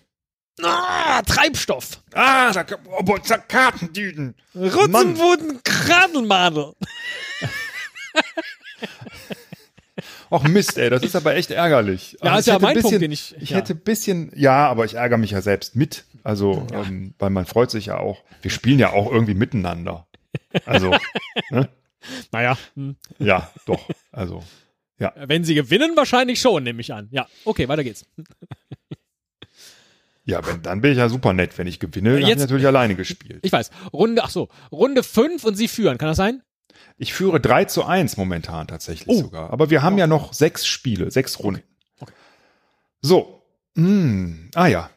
Ah, 0.62 1.22
Treibstoff. 1.22 2.02
Ah, 2.14 2.52
da 2.52 2.66
oh, 2.86 3.04
Kartendüden. 3.48 4.36
Kradelmadel. 5.64 6.74
Och 10.32 10.48
Mist, 10.48 10.78
ey, 10.78 10.90
das 10.90 11.04
ist 11.04 11.16
aber 11.16 11.36
echt 11.36 11.52
ärgerlich. 11.52 12.18
Ja, 12.22 12.32
Also 12.34 12.40
ist 12.40 12.46
ja 12.48 12.60
mein 12.60 12.74
Punkt, 12.74 12.84
bisschen, 12.84 13.02
den 13.02 13.12
ich- 13.12 13.36
Ich 13.40 13.50
ja. 13.52 13.58
hätte 13.58 13.74
ein 13.74 13.80
bisschen, 13.80 14.32
ja, 14.36 14.68
aber 14.68 14.86
ich 14.86 14.94
ärgere 14.96 15.18
mich 15.18 15.32
ja 15.32 15.42
selbst 15.42 15.76
mit. 15.76 16.06
Also, 16.24 16.68
ähm, 16.74 17.14
weil 17.18 17.30
man 17.32 17.46
freut 17.46 17.72
sich 17.72 17.88
ja 17.88 17.98
auch. 17.98 18.24
Wir 18.42 18.52
spielen 18.52 18.78
ja 18.80 18.92
auch 18.92 19.12
irgendwie 19.12 19.34
miteinander. 19.34 20.08
Also, 20.66 20.92
ne? 21.50 21.70
Naja, 22.32 22.58
hm. 22.76 22.96
ja, 23.18 23.50
doch. 23.66 23.90
Also, 24.12 24.44
wenn 25.16 25.44
sie 25.46 25.56
gewinnen, 25.56 25.96
wahrscheinlich 25.96 26.40
schon, 26.42 26.64
nehme 26.64 26.82
ich 26.82 26.94
an. 26.94 27.08
Ja, 27.12 27.28
okay, 27.46 27.68
weiter 27.70 27.84
geht's. 27.84 28.06
ja, 30.26 30.46
wenn, 30.46 30.62
dann 30.62 30.82
bin 30.82 30.92
ich 30.92 30.98
ja 30.98 31.10
super 31.10 31.34
nett. 31.34 31.58
Wenn 31.58 31.68
ich 31.68 31.80
gewinne, 31.80 32.14
dann 32.14 32.22
habe 32.24 32.32
ich 32.34 32.38
natürlich 32.38 32.68
alleine 32.68 32.96
gespielt. 32.96 33.40
Ich 33.44 33.52
weiß. 33.52 33.72
Runde, 33.94 34.24
ach 34.24 34.30
so, 34.30 34.50
Runde 34.72 35.02
5 35.04 35.44
und 35.44 35.56
sie 35.56 35.68
führen. 35.68 35.98
Kann 35.98 36.10
das 36.10 36.18
sein? 36.18 36.44
Ich 36.98 37.14
führe 37.14 37.40
3 37.40 37.66
zu 37.66 37.86
1 37.86 38.18
momentan 38.18 38.68
tatsächlich 38.68 39.08
Oh. 39.08 39.22
sogar. 39.22 39.52
Aber 39.52 39.70
wir 39.70 39.82
haben 39.84 39.98
ja 39.98 40.08
noch 40.08 40.34
sechs 40.34 40.66
Spiele, 40.68 41.12
sechs 41.12 41.40
Runden. 41.40 41.64
Okay. 42.00 42.14
So. 43.02 43.42
Hm. 43.76 44.50
Ah 44.56 44.68
ja. 44.68 44.90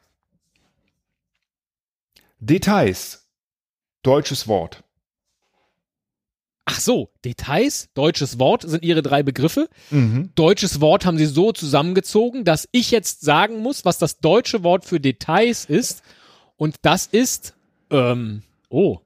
Details. 2.40 3.28
Deutsches 4.02 4.48
Wort. 4.48 4.82
Ach 6.64 6.78
so, 6.80 7.10
Details, 7.24 7.88
deutsches 7.94 8.38
Wort 8.38 8.62
sind 8.62 8.82
ihre 8.84 9.02
drei 9.02 9.22
Begriffe. 9.22 9.68
Mhm. 9.90 10.30
Deutsches 10.36 10.80
Wort 10.80 11.04
haben 11.04 11.18
sie 11.18 11.26
so 11.26 11.52
zusammengezogen, 11.52 12.44
dass 12.44 12.68
ich 12.72 12.90
jetzt 12.92 13.20
sagen 13.22 13.58
muss, 13.58 13.84
was 13.84 13.98
das 13.98 14.18
deutsche 14.18 14.62
Wort 14.62 14.84
für 14.84 15.00
Details 15.00 15.64
ist. 15.64 16.02
Und 16.56 16.76
das 16.82 17.06
ist, 17.06 17.54
ähm, 17.90 18.42
oh, 18.68 19.00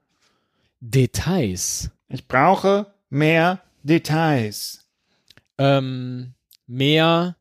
Details. 0.79 1.89
Ich 2.09 2.27
brauche 2.27 2.87
mehr 3.09 3.59
Details. 3.83 4.85
Ähm, 5.57 6.33
mehr 6.67 7.35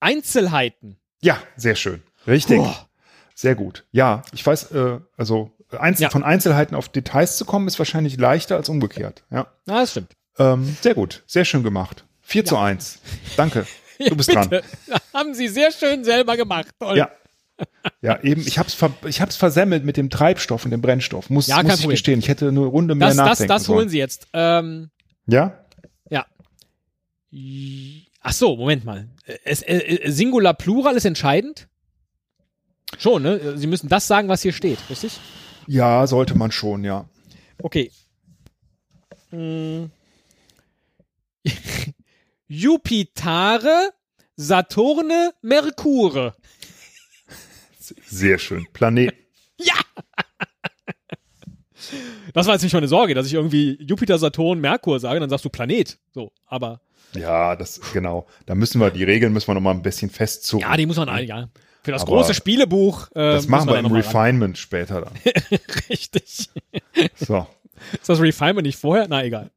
Einzelheiten. 0.00 0.98
Ja, 1.20 1.38
sehr 1.56 1.74
schön. 1.76 2.02
Richtig. 2.26 2.58
Boah. 2.58 2.88
Sehr 3.34 3.54
gut. 3.54 3.84
Ja, 3.92 4.22
ich 4.32 4.44
weiß, 4.44 4.72
äh, 4.72 5.00
also 5.16 5.50
Einzel 5.70 6.02
Ja. 6.04 6.10
von 6.10 6.22
Einzelheiten 6.22 6.74
auf 6.74 6.88
Details 6.90 7.36
zu 7.38 7.44
kommen, 7.44 7.66
ist 7.66 7.78
wahrscheinlich 7.78 8.18
leichter 8.18 8.56
als 8.56 8.68
umgekehrt. 8.68 9.24
Ja. 9.30 9.46
Na, 9.64 9.80
das 9.80 9.92
stimmt. 9.92 10.12
Ähm, 10.38 10.76
sehr 10.80 10.94
gut. 10.94 11.22
Sehr 11.26 11.44
schön 11.44 11.62
gemacht. 11.62 12.04
4 12.22 12.44
zu 12.44 12.58
1. 12.58 13.00
Danke. 13.36 13.66
Du 13.98 14.14
bist 14.16 14.30
dran. 14.34 14.48
Bitte. 14.50 14.64
Haben 15.14 15.34
sie 15.34 15.48
sehr 15.48 15.70
schön 15.72 16.04
selber 16.04 16.36
gemacht. 16.36 16.68
Toll. 16.78 16.98
Ja. 16.98 17.10
Ja, 18.00 18.20
eben, 18.22 18.40
ich 18.46 18.58
hab's, 18.58 18.74
ver 18.74 18.92
ich 19.06 19.20
hab's 19.20 19.36
versemmelt 19.36 19.84
mit 19.84 19.96
dem 19.96 20.10
Treibstoff 20.10 20.64
und 20.64 20.70
dem 20.72 20.80
Brennstoff. 20.82 21.30
Muss, 21.30 21.46
Ja, 21.46 21.62
muss 21.62 21.72
ich 21.74 21.80
Problem. 21.80 21.90
gestehen. 21.90 22.18
Ich 22.18 22.28
hätte 22.28 22.48
eine 22.48 22.60
Runde 22.60 22.94
mehr 22.94 23.08
Das, 23.08 23.16
das, 23.16 23.26
nachdenken 23.28 23.48
das 23.48 23.68
holen 23.68 23.78
sollen. 23.78 23.88
sie 23.90 23.98
jetzt. 23.98 24.26
Ähm, 24.32 24.90
Ja? 25.26 25.58
Ja. 26.10 26.26
Ach 28.20 28.32
so, 28.32 28.56
Moment 28.56 28.84
mal. 28.84 29.08
Es, 29.44 29.62
äh, 29.62 29.76
äh, 29.78 30.10
Singular 30.10 30.54
Plural 30.54 30.96
ist 30.96 31.04
entscheidend? 31.04 31.68
Schon, 32.98 33.22
ne? 33.22 33.56
Sie 33.56 33.66
müssen 33.66 33.88
das 33.88 34.06
sagen, 34.06 34.28
was 34.28 34.42
hier 34.42 34.52
steht, 34.52 34.78
richtig? 34.90 35.18
Ja, 35.66 36.06
sollte 36.06 36.36
man 36.36 36.50
schon, 36.52 36.84
ja. 36.84 37.08
Okay. 37.62 37.90
Hm. 39.30 39.90
Jupitare, 42.48 43.90
Saturne, 44.36 45.32
Merkure. 45.42 46.34
Sehr 48.06 48.38
schön. 48.38 48.66
Planet. 48.72 49.14
Ja! 49.58 49.74
Das 52.34 52.46
war 52.46 52.54
jetzt 52.54 52.62
nicht 52.62 52.72
meine 52.72 52.88
Sorge, 52.88 53.14
dass 53.14 53.26
ich 53.26 53.34
irgendwie 53.34 53.76
Jupiter, 53.82 54.18
Saturn, 54.18 54.60
Merkur 54.60 54.98
sage, 54.98 55.20
dann 55.20 55.30
sagst 55.30 55.44
du 55.44 55.50
Planet. 55.50 55.98
So, 56.12 56.32
aber 56.46 56.80
Ja, 57.14 57.54
das, 57.54 57.80
genau. 57.92 58.26
Da 58.46 58.54
müssen 58.54 58.80
wir, 58.80 58.90
die 58.90 59.04
Regeln 59.04 59.32
müssen 59.32 59.48
wir 59.48 59.54
noch 59.54 59.60
mal 59.60 59.72
ein 59.72 59.82
bisschen 59.82 60.10
festzurren. 60.10 60.62
ja, 60.68 60.76
die 60.76 60.86
muss 60.86 60.96
man, 60.96 61.08
ein- 61.08 61.26
ja. 61.28 61.48
Für 61.84 61.92
das 61.92 62.02
Aber 62.02 62.12
große 62.12 62.34
Spielebuch. 62.34 63.08
Äh, 63.10 63.32
das 63.34 63.46
machen 63.48 63.68
wir 63.68 63.76
im 63.76 63.82
mal 63.84 63.88
ran. 63.88 63.96
Refinement 64.00 64.56
später 64.58 65.02
dann. 65.02 65.12
Richtig. 65.90 66.48
So. 67.16 67.46
Ist 67.92 68.08
das 68.08 68.20
Refinement 68.20 68.64
nicht 68.66 68.78
vorher? 68.78 69.06
Na, 69.08 69.24
egal. 69.24 69.50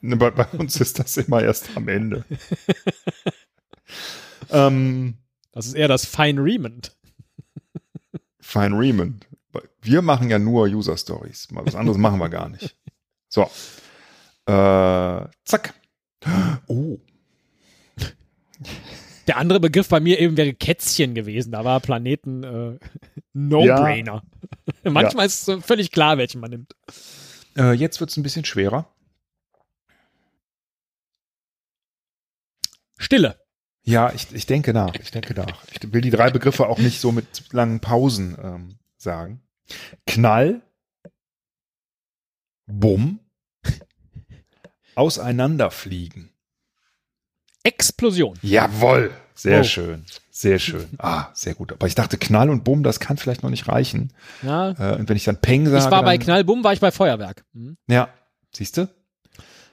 Ne, 0.00 0.16
Bei, 0.16 0.30
bei 0.30 0.46
uns 0.58 0.80
ist 0.80 0.98
das 0.98 1.16
immer 1.18 1.42
erst 1.42 1.68
am 1.76 1.88
Ende. 1.88 2.24
ähm, 4.50 5.18
Das 5.52 5.66
ist 5.66 5.74
eher 5.74 5.88
das 5.88 6.06
Fine-Rement. 6.06 6.92
Fine 8.42 8.76
Raymond. 8.76 9.26
Wir 9.80 10.02
machen 10.02 10.28
ja 10.28 10.38
nur 10.38 10.66
User 10.66 10.96
Stories. 10.96 11.50
Mal 11.50 11.64
was 11.64 11.74
anderes 11.74 11.96
machen 11.96 12.18
wir 12.18 12.28
gar 12.28 12.48
nicht. 12.48 12.76
So. 13.28 13.42
Äh, 14.46 15.26
zack. 15.44 15.74
Oh. 16.66 16.98
Der 19.26 19.36
andere 19.36 19.60
Begriff 19.60 19.88
bei 19.88 20.00
mir 20.00 20.18
eben 20.18 20.36
wäre 20.36 20.52
Kätzchen 20.52 21.14
gewesen. 21.14 21.52
Da 21.52 21.64
war 21.64 21.80
Planeten 21.80 22.42
äh, 22.42 22.78
No-Brainer. 23.32 24.22
Manchmal 24.84 25.26
ist 25.26 25.48
es 25.48 25.64
völlig 25.64 25.92
klar, 25.92 26.18
welchen 26.18 26.40
man 26.40 26.50
nimmt. 26.50 26.74
Äh, 27.56 27.72
jetzt 27.72 28.00
wird 28.00 28.10
es 28.10 28.16
ein 28.16 28.22
bisschen 28.24 28.44
schwerer. 28.44 28.88
Stille. 32.98 33.41
Ja, 33.84 34.12
ich, 34.12 34.32
ich 34.32 34.46
denke 34.46 34.72
nach. 34.72 34.94
Ich 34.94 35.10
denke 35.10 35.34
nach. 35.34 35.64
Ich 35.72 35.92
will 35.92 36.00
die 36.02 36.10
drei 36.10 36.30
Begriffe 36.30 36.68
auch 36.68 36.78
nicht 36.78 37.00
so 37.00 37.10
mit 37.12 37.52
langen 37.52 37.80
Pausen 37.80 38.36
ähm, 38.42 38.78
sagen. 38.96 39.42
Knall. 40.06 40.62
Bumm. 42.66 43.18
Auseinanderfliegen. 44.94 46.30
Explosion. 47.64 48.38
Jawoll. 48.42 49.10
Sehr 49.34 49.60
Oh. 49.60 49.64
schön. 49.64 50.04
Sehr 50.30 50.58
schön. 50.58 50.88
Ah, 50.98 51.28
sehr 51.34 51.54
gut. 51.54 51.72
Aber 51.72 51.86
ich 51.86 51.94
dachte, 51.94 52.18
Knall 52.18 52.50
und 52.50 52.64
Bumm, 52.64 52.82
das 52.82 53.00
kann 53.00 53.16
vielleicht 53.16 53.42
noch 53.42 53.50
nicht 53.50 53.68
reichen. 53.68 54.12
Ja. 54.42 54.70
Äh, 54.70 54.96
und 54.98 55.08
wenn 55.08 55.16
ich 55.16 55.24
dann 55.24 55.40
Peng 55.40 55.66
sage. 55.66 55.78
Ich 55.84 55.90
war 55.90 56.02
bei 56.04 56.16
dann, 56.16 56.24
Knallbumm, 56.24 56.62
war 56.64 56.72
ich 56.72 56.80
bei 56.80 56.90
Feuerwerk. 56.90 57.44
Mhm. 57.52 57.76
Ja. 57.88 58.08
Siehst 58.54 58.76
du? 58.76 58.88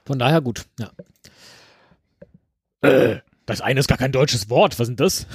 Von 0.05 0.19
daher 0.19 0.41
gut. 0.41 0.65
Ja. 0.79 0.91
Äh, 2.81 3.19
das 3.49 3.62
eine 3.62 3.79
ist 3.79 3.88
gar 3.88 3.97
kein 3.97 4.12
deutsches 4.12 4.49
Wort. 4.49 4.79
Was 4.79 4.88
ist 4.88 4.88
denn 4.88 4.95
das? 4.95 5.27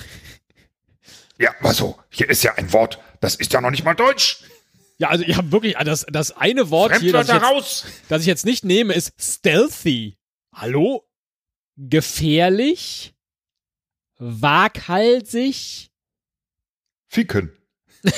Ja, 1.38 1.54
also, 1.60 1.98
hier 2.10 2.28
ist 2.28 2.44
ja 2.44 2.54
ein 2.54 2.72
Wort, 2.72 3.00
das 3.20 3.34
ist 3.34 3.52
ja 3.52 3.60
noch 3.60 3.70
nicht 3.70 3.84
mal 3.84 3.94
Deutsch. 3.94 4.44
Ja, 4.98 5.08
also 5.08 5.24
ich 5.24 5.36
habe 5.36 5.50
wirklich 5.50 5.74
das, 5.74 6.06
das 6.08 6.32
eine 6.32 6.70
Wort 6.70 7.00
hier, 7.00 7.12
das 7.12 7.28
ich, 7.28 7.34
jetzt, 7.34 7.86
das 8.08 8.20
ich 8.22 8.26
jetzt 8.26 8.44
nicht 8.44 8.64
nehme, 8.64 8.94
ist 8.94 9.12
stealthy. 9.18 10.16
Hallo? 10.54 11.04
Gefährlich? 11.76 13.14
Waghalsig? 14.18 15.90
Ficken. 17.08 17.56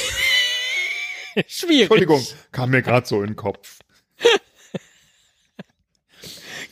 Schwierig. 1.46 1.82
Entschuldigung, 1.82 2.26
kam 2.52 2.70
mir 2.70 2.82
gerade 2.82 3.06
so 3.06 3.22
in 3.22 3.28
den 3.28 3.36
Kopf. 3.36 3.78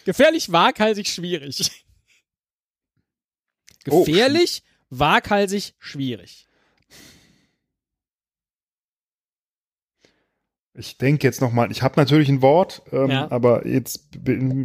Gefährlich, 0.04 0.52
waghalsig, 0.52 1.08
schwierig. 1.08 1.83
Oh, 3.90 4.04
Gefährlich, 4.04 4.62
waghalsig, 4.90 5.74
schwierig. 5.78 6.46
Ich 10.76 10.98
denke 10.98 11.24
jetzt 11.26 11.40
nochmal, 11.40 11.70
ich 11.70 11.82
habe 11.82 11.94
natürlich 12.00 12.28
ein 12.28 12.42
Wort, 12.42 12.82
ähm, 12.92 13.10
Ja. 13.10 13.30
aber 13.30 13.66
jetzt, 13.66 14.08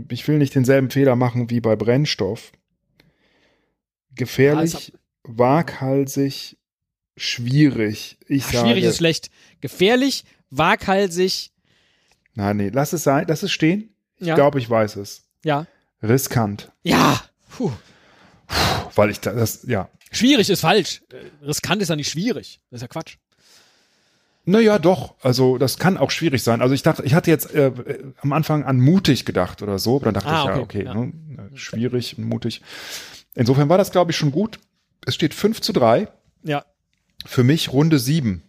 ich 0.10 0.27
will 0.27 0.38
nicht 0.39 0.55
denselben 0.55 0.89
Fehler 0.89 1.15
machen 1.15 1.49
wie 1.51 1.62
bei 1.62 1.75
Brennstoff. 1.75 2.51
Gefährlich, 4.15 4.91
waghalsig, 5.23 6.58
schwierig. 7.15 8.17
Ich 8.27 8.45
Ach, 8.47 8.53
sage, 8.53 8.67
schwierig 8.69 8.84
ist 8.86 8.97
schlecht. 8.97 9.29
Gefährlich, 9.62 10.23
waghalsig, 10.49 11.51
nein, 12.34 12.58
nee, 12.58 12.69
lass 12.73 12.91
es 12.93 13.03
sein, 13.03 13.25
lass 13.27 13.43
es 13.43 13.51
stehen. 13.51 13.93
Ich 14.17 14.27
Ja. 14.27 14.36
glaube, 14.36 14.60
ich 14.60 14.69
weiß 14.69 14.95
es. 14.97 15.25
ja. 15.43 15.67
Riskant, 16.01 16.71
Ja. 16.82 17.21
Puh. 17.49 17.71
Weil 18.95 19.10
ich 19.10 19.19
da- 19.19 19.34
das, 19.34 19.63
ja. 19.67 19.89
Schwierig 20.12 20.49
ist 20.49 20.62
falsch. 20.62 21.02
Äh, 21.12 21.45
Riskant 21.45 21.82
ist 21.82 21.89
ja 21.89 21.95
nicht 21.95 22.10
schwierig. 22.10 22.60
Das 22.71 22.78
ist 22.78 22.82
ja 22.82 22.88
Quatsch. 22.88 23.17
Naja, 24.45 24.80
doch. 24.80 25.15
Also 25.21 25.58
das 25.60 25.78
kann 25.78 25.97
auch 25.97 26.10
schwierig 26.10 26.41
sein. 26.41 26.62
Also 26.62 26.73
ich 26.73 26.82
dachte, 26.82 27.04
ich 27.04 27.13
hatte 27.13 27.30
jetzt 27.30 27.54
äh, 27.54 27.67
äh, 27.67 28.13
am 28.21 28.34
Anfang 28.34 28.63
an 28.63 28.80
mutig 28.80 29.25
gedacht 29.25 29.62
oder 29.62 29.78
so. 29.78 29.99
Dann 29.99 30.13
dachte 30.15 30.30
Ah, 30.30 30.39
ich, 30.41 30.45
ja, 30.47 30.54
okay, 30.54 30.62
okay, 30.62 30.86
ja. 30.86 30.93
Ne, 30.95 31.13
schwierig 31.54 32.17
und 32.17 32.23
mutig. 32.25 32.62
Insofern 33.36 33.69
war 33.69 33.78
das, 33.78 33.91
glaube 33.91 34.12
ich, 34.12 34.17
schon 34.17 34.32
gut. 34.32 34.60
Es 35.06 35.13
steht 35.15 35.34
5 35.36 35.62
zu 35.62 35.71
3. 35.73 36.08
Ja. 36.43 36.65
Für 37.25 37.43
mich 37.43 37.71
Runde 37.71 37.99
7. 37.99 38.41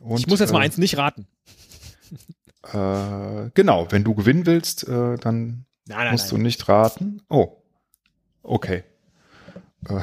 Und, 0.00 0.18
Ich 0.20 0.26
muss 0.26 0.40
jetzt 0.40 0.52
mal 0.52 0.60
äh, 0.60 0.64
eins 0.64 0.76
nicht 0.78 0.96
raten. 0.98 1.26
Äh, 2.72 3.50
genau, 3.54 3.86
wenn 3.92 4.02
du 4.02 4.14
gewinnen 4.16 4.44
willst, 4.44 4.88
äh, 4.88 5.16
dann 5.18 5.66
Nein, 5.86 6.10
musst 6.10 6.32
du 6.32 6.36
nicht 6.36 6.68
raten. 6.68 7.22
Oh, 7.28 7.58
okay. 8.42 8.82
Äh, 9.88 10.00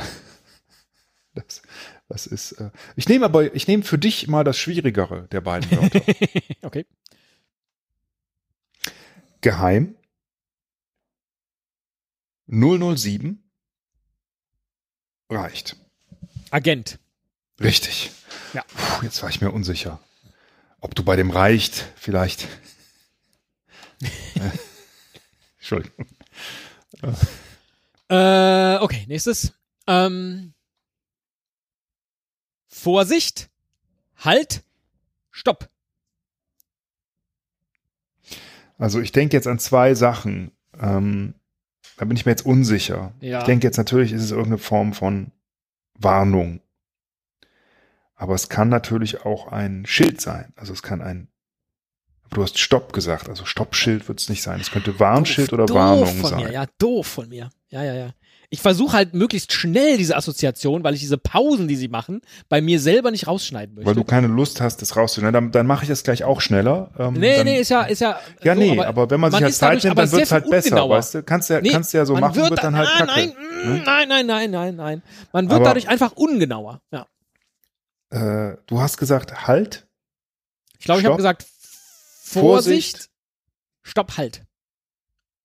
das, 1.33 1.61
das 2.07 2.27
ist. 2.27 2.53
Äh, 2.53 2.71
ich 2.95 3.07
nehme 3.07 3.25
aber, 3.25 3.53
ich 3.55 3.67
nehme 3.67 3.83
für 3.83 3.97
dich 3.97 4.27
mal 4.27 4.43
das 4.43 4.57
Schwierigere 4.57 5.27
der 5.31 5.41
beiden 5.41 5.69
Wörter. 5.71 6.01
okay. 6.61 6.85
Geheim. 9.41 9.95
007 12.47 13.43
reicht. 15.29 15.75
Agent. 16.51 16.99
Richtig. 17.59 18.11
Ja. 18.53 18.63
Puh, 18.63 19.03
jetzt 19.03 19.21
war 19.23 19.29
ich 19.29 19.41
mir 19.41 19.51
unsicher, 19.51 19.99
ob 20.79 20.93
du 20.93 21.03
bei 21.03 21.15
dem 21.15 21.31
reicht 21.31 21.85
vielleicht. 21.95 22.47
Äh, 24.01 24.09
Entschuldigung. 25.57 26.05
Äh, 28.09 28.77
okay, 28.77 29.05
nächstes. 29.07 29.53
Ähm, 29.87 30.53
Vorsicht. 32.67 33.49
Halt. 34.17 34.63
Stopp. 35.31 35.69
Also 38.77 38.99
ich 38.99 39.11
denke 39.11 39.35
jetzt 39.37 39.47
an 39.47 39.59
zwei 39.59 39.93
Sachen. 39.93 40.51
Ähm, 40.79 41.35
da 41.97 42.05
bin 42.05 42.17
ich 42.17 42.25
mir 42.25 42.31
jetzt 42.31 42.45
unsicher. 42.45 43.13
Ja. 43.19 43.39
Ich 43.39 43.45
denke 43.45 43.67
jetzt 43.67 43.77
natürlich, 43.77 44.11
ist 44.11 44.23
es 44.23 44.31
irgendeine 44.31 44.57
Form 44.57 44.93
von 44.93 45.31
Warnung. 45.95 46.61
Aber 48.15 48.35
es 48.35 48.49
kann 48.49 48.69
natürlich 48.69 49.25
auch 49.25 49.47
ein 49.47 49.85
Schild 49.85 50.21
sein. 50.21 50.53
Also 50.55 50.73
es 50.73 50.81
kann 50.81 51.01
ein. 51.01 51.27
Du 52.29 52.41
hast 52.41 52.57
Stopp 52.57 52.93
gesagt. 52.93 53.29
Also 53.29 53.45
Stoppschild 53.45 54.07
wird 54.07 54.19
es 54.19 54.29
nicht 54.29 54.41
sein. 54.41 54.59
Es 54.59 54.71
könnte 54.71 54.99
Warnschild 54.99 55.51
Doof, 55.51 55.53
oder 55.53 55.65
doof 55.65 55.75
Warnung 55.75 56.15
von 56.15 56.29
sein. 56.29 56.43
Mir, 56.43 56.51
ja, 56.51 56.65
doof 56.77 57.07
von 57.07 57.29
mir. 57.29 57.49
Ja, 57.69 57.83
ja, 57.83 57.93
ja. 57.93 58.13
Ich 58.53 58.61
versuche 58.61 58.95
halt 58.95 59.15
möglichst 59.15 59.51
schnell 59.51 59.97
diese 59.97 60.15
Assoziation, 60.15 60.83
weil 60.83 60.93
ich 60.93 60.99
diese 60.99 61.17
Pausen, 61.17 61.67
die 61.67 61.75
sie 61.75 61.87
machen, 61.87 62.21
bei 62.49 62.61
mir 62.61 62.79
selber 62.79 63.09
nicht 63.09 63.25
rausschneiden 63.25 63.73
möchte. 63.73 63.87
Weil 63.87 63.95
du 63.95 64.03
keine 64.03 64.27
Lust 64.27 64.61
hast, 64.61 64.79
das 64.83 64.95
rauszunehmen. 64.95 65.33
Dann, 65.33 65.51
dann 65.51 65.65
mache 65.65 65.85
ich 65.85 65.89
das 65.89 66.03
gleich 66.03 66.23
auch 66.23 66.39
schneller. 66.39 66.91
Ähm, 66.99 67.13
nee, 67.13 67.37
dann, 67.37 67.45
nee, 67.47 67.59
ist 67.59 67.69
ja, 67.69 67.81
ist 67.81 68.01
ja. 68.01 68.19
Ja, 68.43 68.53
so, 68.53 68.61
nee, 68.61 68.79
aber, 68.79 69.09
wenn 69.09 69.19
man 69.19 69.31
sich 69.31 69.41
halt 69.41 69.55
Zeit 69.55 69.83
nimmt, 69.83 69.93
aber 69.93 70.03
dann 70.03 70.11
wird 70.11 70.21
es 70.21 70.31
halt 70.31 70.47
besser, 70.51 70.87
weißt 70.87 71.15
du? 71.15 71.23
Kannst 71.23 71.49
ja, 71.49 71.61
Nee, 71.61 71.71
kannst 71.71 71.93
ja 71.93 72.05
so 72.05 72.15
machen, 72.15 72.35
wird, 72.35 72.51
da- 72.51 72.55
dann 72.57 72.75
halt 72.77 72.89
ah, 72.93 72.97
kacke. 72.99 73.11
Nein, 73.11 73.29
ne? 73.29 73.79
mm, 73.79 73.83
nein, 73.85 74.07
nein, 74.07 74.25
nein, 74.27 74.51
nein, 74.51 74.75
nein. 74.75 75.03
Man 75.31 75.45
wird 75.49 75.55
Aber- 75.55 75.65
dadurch 75.65 75.89
einfach 75.89 76.11
ungenauer. 76.11 76.79
Ja. 76.91 77.07
Äh, 78.11 78.57
du 78.67 78.79
hast 78.79 78.97
gesagt, 78.97 79.47
halt. 79.47 79.87
Ich 80.77 80.85
glaube, 80.85 80.99
ich 81.01 81.07
habe 81.07 81.17
gesagt, 81.17 81.47
Vorsicht, 82.21 82.29
Vorsicht. 82.97 83.09
Stopp, 83.81 84.17
halt. 84.17 84.43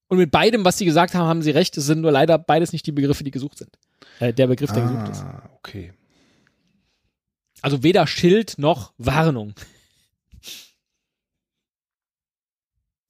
Und 0.09 0.19
mit 0.19 0.31
beidem, 0.31 0.65
was 0.65 0.79
sie 0.79 0.85
gesagt 0.87 1.15
haben, 1.15 1.27
haben 1.27 1.43
sie 1.43 1.51
recht. 1.51 1.77
Es 1.77 1.85
sind 1.87 2.01
nur 2.01 2.11
leider 2.13 2.39
beides 2.39 2.73
nicht 2.73 2.87
die 2.87 2.93
Begriffe, 2.93 3.25
die 3.25 3.31
gesucht 3.31 3.59
sind. 3.59 3.71
Äh, 4.21 4.33
der 4.33 4.47
Begriff, 4.47 4.73
der 4.73 4.83
gesucht 4.83 5.09
ist. 5.09 5.23
Ah, 5.23 5.51
okay. 5.59 5.93
Also 7.61 7.83
weder 7.83 8.07
Schild 8.07 8.55
noch 8.59 8.93
Warnung. 8.99 9.55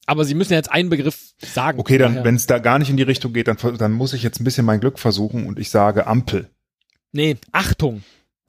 Aber 0.07 0.25
sie 0.25 0.35
müssen 0.35 0.55
jetzt 0.55 0.73
einen 0.73 0.89
Begriff 0.89 1.35
sagen. 1.39 1.79
Okay, 1.79 1.99
dann, 1.99 2.25
wenn 2.25 2.35
es 2.35 2.47
da 2.47 2.59
gar 2.59 2.79
nicht 2.79 2.89
in 2.89 2.97
die 2.97 3.03
Richtung 3.03 3.35
geht, 3.35 3.47
dann, 3.47 3.59
dann 3.77 3.93
muss 3.93 4.15
ich 4.15 4.23
jetzt 4.23 4.41
ein 4.41 4.45
bisschen 4.45 4.65
mein 4.65 4.81
Glück 4.81 4.99
versuchen 4.99 5.47
und 5.47 5.59
ich 5.59 5.69
sage 5.71 6.07
Ampel. 6.07 6.49
Nee, 7.13 7.37
Achtung, 7.53 8.03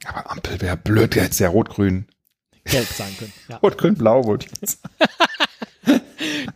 Aber 0.05 0.31
Ampel 0.31 0.61
wäre 0.61 0.77
blöd, 0.77 1.15
der 1.15 1.23
hätte 1.23 1.43
ja 1.43 1.49
rot-grün. 1.49 2.05
gelb 2.63 2.87
sein 2.87 3.13
können. 3.17 3.33
Ja. 3.49 3.57
Rot-grün-blau 3.63 4.23
wollte 4.25 4.47
ich 4.47 4.53
jetzt. 4.61 4.79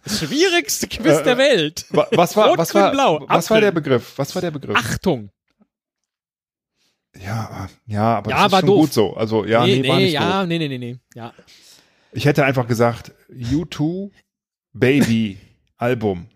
Das 0.04 0.20
schwierigste 0.20 0.88
Quiz 0.88 1.20
Äh, 1.20 1.24
der 1.24 1.38
Welt. 1.38 1.86
Wa- 1.89 2.08
Was 2.12 2.36
war, 2.36 2.50
Rot, 2.50 2.58
was 2.58 2.74
war, 2.76 2.92
blau, 2.92 3.22
was 3.28 3.50
war 3.50 3.58
Ampel. 3.58 3.62
der 3.62 3.72
Begriff? 3.72 4.13
Was 4.18 4.36
war 4.36 4.42
der 4.42 4.52
Begriff? 4.52 4.76
Achtung. 4.76 5.30
Ja, 7.16 7.70
ja, 7.86 8.18
aber 8.18 8.32
Ja, 8.32 8.38
das 8.38 8.46
ist 8.48 8.52
war 8.52 8.60
schon 8.62 8.68
doof. 8.68 8.80
gut 8.82 8.94
so. 8.94 9.13
Also, 9.16 9.46
ja, 9.46 9.66
nee, 9.66 9.80
nee, 9.80 9.88
war 9.88 9.98
nee, 9.98 10.04
nicht 10.06 10.13
ja, 10.13 10.39
doof. 10.42 10.48
nee, 10.48 10.58
nee, 10.60 10.68
nee, 10.68 10.78
nee. 10.78 10.98
Ja. 11.16 11.34
Ich 12.12 12.26
hätte 12.26 12.44
einfach 12.46 12.68
gesagt, 12.68 13.12
U2 13.32 14.12
Baby 14.74 15.38
Album. 15.78 16.28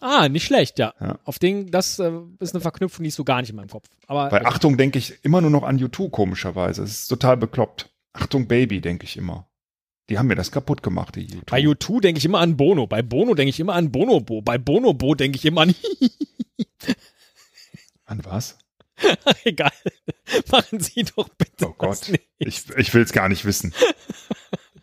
Ah, 0.00 0.28
nicht 0.28 0.44
schlecht, 0.44 0.78
ja. 0.78 0.94
Ja. 1.00 1.18
Auf 1.24 1.38
den, 1.38 1.70
das 1.70 1.98
äh, 1.98 2.12
ist 2.38 2.54
eine 2.54 2.60
Verknüpfung, 2.60 3.02
die 3.02 3.08
ist 3.08 3.16
so 3.16 3.24
gar 3.24 3.40
nicht 3.40 3.50
in 3.50 3.56
meinem 3.56 3.68
Kopf. 3.70 3.88
Aber 4.06 4.28
Bei 4.28 4.44
Achtung 4.44 4.76
denke 4.76 4.98
ich 4.98 5.18
immer 5.24 5.40
nur 5.40 5.50
noch 5.50 5.64
an 5.64 5.78
U2, 5.78 6.10
komischerweise. 6.10 6.82
Es 6.84 6.90
ist 7.00 7.08
total 7.08 7.36
bekloppt. 7.36 7.90
Achtung 8.12 8.46
Baby, 8.46 8.80
denke 8.80 9.04
ich 9.04 9.16
immer. 9.16 9.47
Die 10.08 10.18
haben 10.18 10.26
mir 10.28 10.34
das 10.36 10.50
kaputt 10.50 10.82
gemacht, 10.82 11.16
die 11.16 11.26
U2. 11.28 11.42
bei 11.50 11.60
U2 11.60 12.00
denke 12.00 12.18
ich 12.18 12.24
immer 12.24 12.38
an 12.40 12.56
Bono. 12.56 12.86
Bei 12.86 13.02
Bono 13.02 13.34
denke 13.34 13.50
ich 13.50 13.60
immer 13.60 13.74
an 13.74 13.92
Bonobo. 13.92 14.40
Bei 14.40 14.56
Bonobo 14.56 15.14
denke 15.14 15.36
ich 15.36 15.44
immer 15.44 15.62
an. 15.62 15.74
An 18.06 18.24
was? 18.24 18.56
Egal. 19.44 19.70
Machen 20.50 20.80
Sie 20.80 21.04
doch 21.04 21.28
bitte. 21.28 21.66
Oh 21.68 21.74
Gott. 21.76 22.08
nicht. 22.08 22.24
Ich, 22.38 22.64
ich 22.76 22.94
will 22.94 23.02
es 23.02 23.12
gar 23.12 23.28
nicht 23.28 23.44
wissen. 23.44 23.74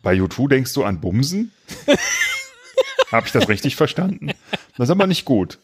Bei 0.04 0.14
U2 0.16 0.48
denkst 0.48 0.74
du 0.74 0.84
an 0.84 1.02
Bumsen? 1.02 1.52
Habe 3.12 3.26
ich 3.26 3.32
das 3.34 3.50
richtig 3.50 3.76
verstanden? 3.76 4.28
Das 4.78 4.88
ist 4.88 4.90
aber 4.92 5.08
nicht 5.08 5.26
gut. 5.26 5.58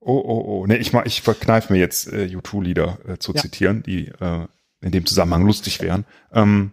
Oh, 0.00 0.16
oh, 0.24 0.44
oh. 0.62 0.66
Nee, 0.66 0.76
ich, 0.76 0.94
mach- 0.94 1.04
ich 1.04 1.20
verkneife 1.20 1.70
mir 1.72 1.78
jetzt 1.78 2.06
äh, 2.10 2.24
U2-Lieder 2.34 2.98
äh, 3.06 3.18
zu 3.18 3.34
Ja. 3.34 3.42
zitieren, 3.42 3.82
die 3.82 4.06
äh, 4.08 4.46
in 4.80 4.92
dem 4.92 5.04
Zusammenhang 5.04 5.44
lustig 5.44 5.80
wären. 5.82 6.06
Ähm, 6.32 6.72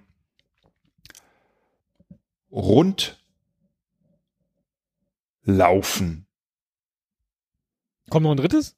rund 2.52 3.18
laufen. 5.44 6.28
Kommt 8.10 8.24
noch 8.24 8.32
ein 8.32 8.38
drittes? 8.38 8.76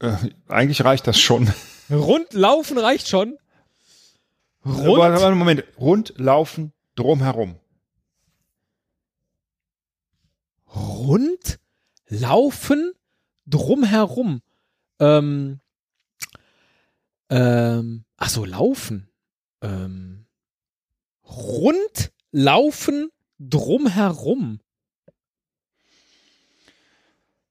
Äh, 0.00 0.16
eigentlich 0.48 0.84
reicht 0.84 1.06
das 1.06 1.18
schon. 1.18 1.52
Rund 1.90 2.32
laufen 2.32 2.78
reicht 2.78 3.08
schon. 3.08 3.38
Rund? 4.64 4.86
Rund? 4.86 4.98
Warte, 4.98 5.34
Moment. 5.34 5.64
Rund 5.78 6.14
laufen 6.18 6.72
drumherum. 6.94 7.58
Rund 10.74 11.58
laufen 12.06 12.92
drumherum. 13.46 14.42
Ähm, 15.00 15.60
ähm, 17.30 18.04
ach 18.16 18.28
so, 18.28 18.44
laufen. 18.44 19.10
Ähm, 19.62 20.26
rund 21.24 22.12
laufen 22.32 23.10
drumherum. 23.38 24.60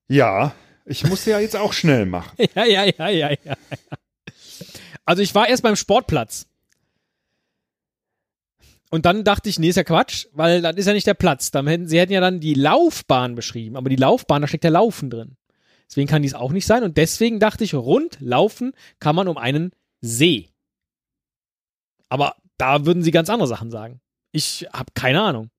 Ja, 0.08 0.54
ich 0.84 1.04
muss 1.04 1.24
ja 1.26 1.38
jetzt 1.38 1.56
auch 1.56 1.72
schnell 1.72 2.06
machen. 2.06 2.36
Ja, 2.54 2.64
ja, 2.64 2.84
ja, 2.84 3.08
ja, 3.08 3.30
ja. 3.44 3.56
Also 5.04 5.22
ich 5.22 5.34
war 5.34 5.48
erst 5.48 5.62
beim 5.62 5.76
Sportplatz. 5.76 6.46
Und 8.90 9.04
dann 9.04 9.22
dachte 9.22 9.50
ich, 9.50 9.58
nee, 9.58 9.68
ist 9.68 9.76
ja 9.76 9.84
Quatsch, 9.84 10.26
weil 10.32 10.62
das 10.62 10.76
ist 10.76 10.86
ja 10.86 10.94
nicht 10.94 11.06
der 11.06 11.14
Platz. 11.14 11.50
Dann 11.50 11.66
hätten, 11.66 11.86
sie 11.86 11.98
hätten 11.98 12.12
ja 12.12 12.20
dann 12.20 12.40
die 12.40 12.54
Laufbahn 12.54 13.34
beschrieben, 13.34 13.76
aber 13.76 13.90
die 13.90 13.96
Laufbahn, 13.96 14.40
da 14.40 14.48
steckt 14.48 14.64
ja 14.64 14.70
Laufen 14.70 15.10
drin. 15.10 15.36
Deswegen 15.88 16.08
kann 16.08 16.22
dies 16.22 16.34
auch 16.34 16.52
nicht 16.52 16.66
sein. 16.66 16.82
Und 16.82 16.96
deswegen 16.96 17.38
dachte 17.40 17.64
ich, 17.64 17.74
rund 17.74 18.18
laufen 18.20 18.72
kann 18.98 19.16
man 19.16 19.28
um 19.28 19.36
einen 19.38 19.72
See. 20.00 20.48
Aber 22.08 22.36
da 22.56 22.86
würden 22.86 23.02
sie 23.02 23.10
ganz 23.10 23.30
andere 23.30 23.48
Sachen 23.48 23.70
sagen. 23.70 24.00
Ich 24.32 24.66
habe 24.72 24.92
keine 24.94 25.22
Ahnung. 25.22 25.50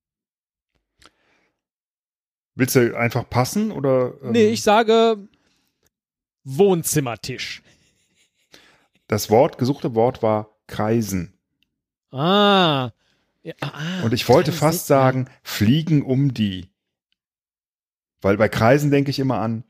Willst 2.55 2.75
du 2.75 2.97
einfach 2.97 3.29
passen 3.29 3.71
oder? 3.71 4.13
ähm, 4.21 4.31
Nee, 4.31 4.49
ich 4.49 4.61
sage 4.61 5.17
Wohnzimmertisch. 6.43 7.61
Das 9.07 9.29
Wort, 9.29 9.57
gesuchte 9.57 9.95
Wort 9.95 10.21
war 10.21 10.55
kreisen. 10.67 11.33
Ah. 12.11 12.91
Ja, 13.43 13.53
ah 13.61 14.03
Und 14.03 14.13
ich 14.13 14.27
wollte 14.27 14.51
fast 14.51 14.87
sagen, 14.87 15.29
fliegen 15.43 16.03
um 16.03 16.33
die. 16.33 16.69
Weil 18.21 18.37
bei 18.37 18.49
Kreisen 18.49 18.91
denke 18.91 19.11
ich 19.11 19.19
immer 19.19 19.39
an, 19.39 19.63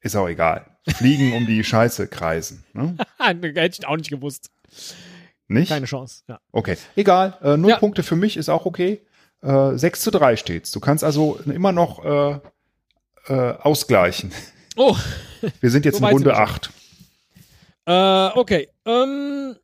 ist 0.00 0.16
auch 0.16 0.28
egal. 0.28 0.78
Fliegen 0.88 1.32
um 1.32 1.46
die 1.46 1.62
Scheiße 1.62 2.08
kreisen. 2.08 2.64
Ne? 2.72 2.96
Hätte 3.18 3.78
ich 3.80 3.86
auch 3.86 3.96
nicht 3.96 4.10
gewusst. 4.10 4.50
Nicht? 5.48 5.68
Keine 5.68 5.86
Chance. 5.86 6.22
Ja. 6.28 6.40
Okay, 6.52 6.76
egal. 6.96 7.38
Äh, 7.42 7.56
null 7.56 7.70
Ja. 7.70 7.76
Punkte 7.78 8.02
für 8.02 8.16
mich 8.16 8.36
ist 8.36 8.48
auch 8.48 8.66
okay. 8.66 9.00
Äh, 9.42 9.76
6 9.76 10.00
zu 10.00 10.10
3 10.10 10.36
steht's. 10.36 10.70
Du 10.72 10.80
kannst 10.80 11.04
also 11.04 11.38
immer 11.46 11.72
noch 11.72 12.04
äh, 12.04 12.40
äh, 13.32 13.52
ausgleichen. 13.58 14.32
Oh, 14.76 14.96
Wir 15.60 15.70
sind 15.70 15.84
jetzt 15.84 15.98
So 15.98 16.06
in 16.06 16.12
Runde 16.12 16.30
wir 16.30 16.34
schon. 16.34 16.44
8. 16.44 16.70
äh, 17.86 18.38
okay. 18.38 18.68
Ähm, 18.84 19.56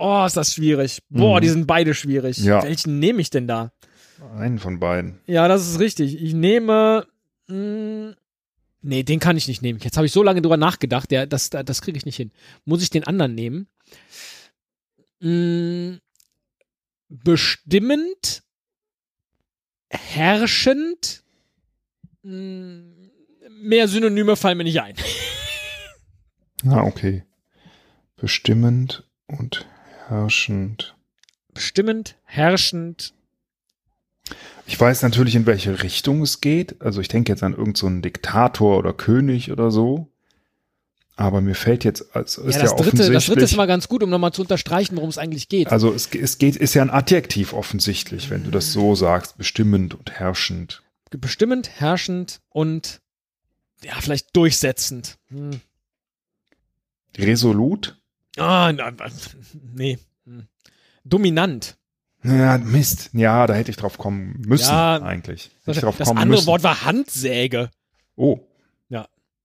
Oh, 0.00 0.24
ist 0.24 0.36
das 0.36 0.54
schwierig. 0.54 1.02
Boah, 1.10 1.38
Mhm. 1.38 1.42
die 1.42 1.48
sind 1.48 1.66
beide 1.66 1.92
schwierig. 1.92 2.38
Ja. 2.38 2.62
Welchen 2.62 3.00
nehme 3.00 3.20
ich 3.20 3.30
denn 3.30 3.48
da? 3.48 3.72
Einen 4.36 4.60
von 4.60 4.78
beiden. 4.78 5.18
Ja, 5.26 5.48
das 5.48 5.68
ist 5.68 5.80
richtig. 5.80 6.22
Ich 6.22 6.34
nehme. 6.34 7.04
Mh, 7.48 8.14
nee, 8.82 9.02
den 9.02 9.18
kann 9.18 9.36
ich 9.36 9.48
nicht 9.48 9.60
nehmen. 9.60 9.80
Jetzt 9.82 9.96
habe 9.96 10.06
ich 10.06 10.12
so 10.12 10.22
lange 10.22 10.40
drüber 10.40 10.56
nachgedacht. 10.56 11.10
Der, 11.10 11.26
das 11.26 11.50
das 11.50 11.82
kriege 11.82 11.98
ich 11.98 12.06
nicht 12.06 12.14
hin. 12.16 12.30
Muss 12.64 12.80
ich 12.82 12.90
den 12.90 13.04
anderen 13.04 13.34
nehmen? 13.34 13.66
Mh, 15.20 15.98
bestimmend, 17.08 18.42
herrschend. 19.90 21.24
Mh, 22.22 23.10
mehr 23.50 23.88
Synonyme 23.88 24.36
fallen 24.36 24.58
mir 24.58 24.64
nicht 24.64 24.80
ein. 24.80 24.94
Ah, 26.66 26.82
okay. 26.82 27.22
Bestimmend 28.16 29.08
und 29.28 29.64
herrschend. 30.08 30.96
Bestimmend, 31.54 32.16
herrschend. 32.24 33.14
Ich 34.66 34.78
weiß 34.78 35.02
natürlich, 35.02 35.36
in 35.36 35.46
welche 35.46 35.82
Richtung 35.84 36.22
es 36.22 36.40
geht. 36.40 36.82
Also 36.82 37.00
ich 37.00 37.06
denke 37.06 37.30
jetzt 37.30 37.42
an 37.44 37.52
irgendeinen 37.52 37.74
so 37.76 37.86
einen 37.86 38.02
Diktator 38.02 38.76
oder 38.76 38.92
König 38.92 39.52
oder 39.52 39.70
so. 39.70 40.12
Aber 41.18 41.40
mir 41.40 41.56
fällt 41.56 41.82
jetzt, 41.82 42.14
also 42.14 42.42
ist 42.42 42.54
ja, 42.54 42.62
ja, 42.62 42.68
das 42.68 42.76
dritte, 42.76 43.10
das 43.10 43.26
dritte 43.26 43.40
ist 43.40 43.56
mal 43.56 43.66
ganz 43.66 43.88
gut, 43.88 44.04
um 44.04 44.08
nochmal 44.08 44.32
zu 44.32 44.40
unterstreichen, 44.40 44.94
worum 44.96 45.08
es 45.08 45.18
eigentlich 45.18 45.48
geht. 45.48 45.66
also 45.66 45.92
es, 45.92 46.08
es 46.14 46.38
geht, 46.38 46.54
ist 46.54 46.74
ja 46.74 46.82
ein 46.82 46.90
Adjektiv 46.90 47.54
offensichtlich, 47.54 48.30
wenn 48.30 48.44
du 48.44 48.52
das 48.52 48.72
so 48.72 48.94
sagst, 48.94 49.36
bestimmend 49.36 49.94
und 49.94 50.12
herrschend. 50.12 50.84
bestimmend, 51.10 51.70
herrschend 51.80 52.40
und 52.50 53.00
ja, 53.82 53.94
vielleicht 53.98 54.36
durchsetzend. 54.36 55.18
Hm. 55.26 55.60
Resolut? 57.18 58.00
Ah, 58.36 58.72
nee. 59.74 59.98
Hm. 60.24 60.46
Dominant. 61.02 61.76
Ja, 62.22 62.58
Mist. 62.58 63.10
Ja, 63.12 63.48
da 63.48 63.54
hätte 63.54 63.72
ich 63.72 63.76
drauf 63.76 63.98
kommen 63.98 64.40
müssen 64.46 64.70
Ja, 64.70 65.02
eigentlich. 65.02 65.50
Hätte 65.64 65.80
Das, 65.80 65.96
das 65.96 66.08
andere 66.10 66.26
müssen. 66.26 66.46
Wort 66.46 66.62
war 66.62 66.84
Handsäge. 66.84 67.70
Oh, 68.14 68.47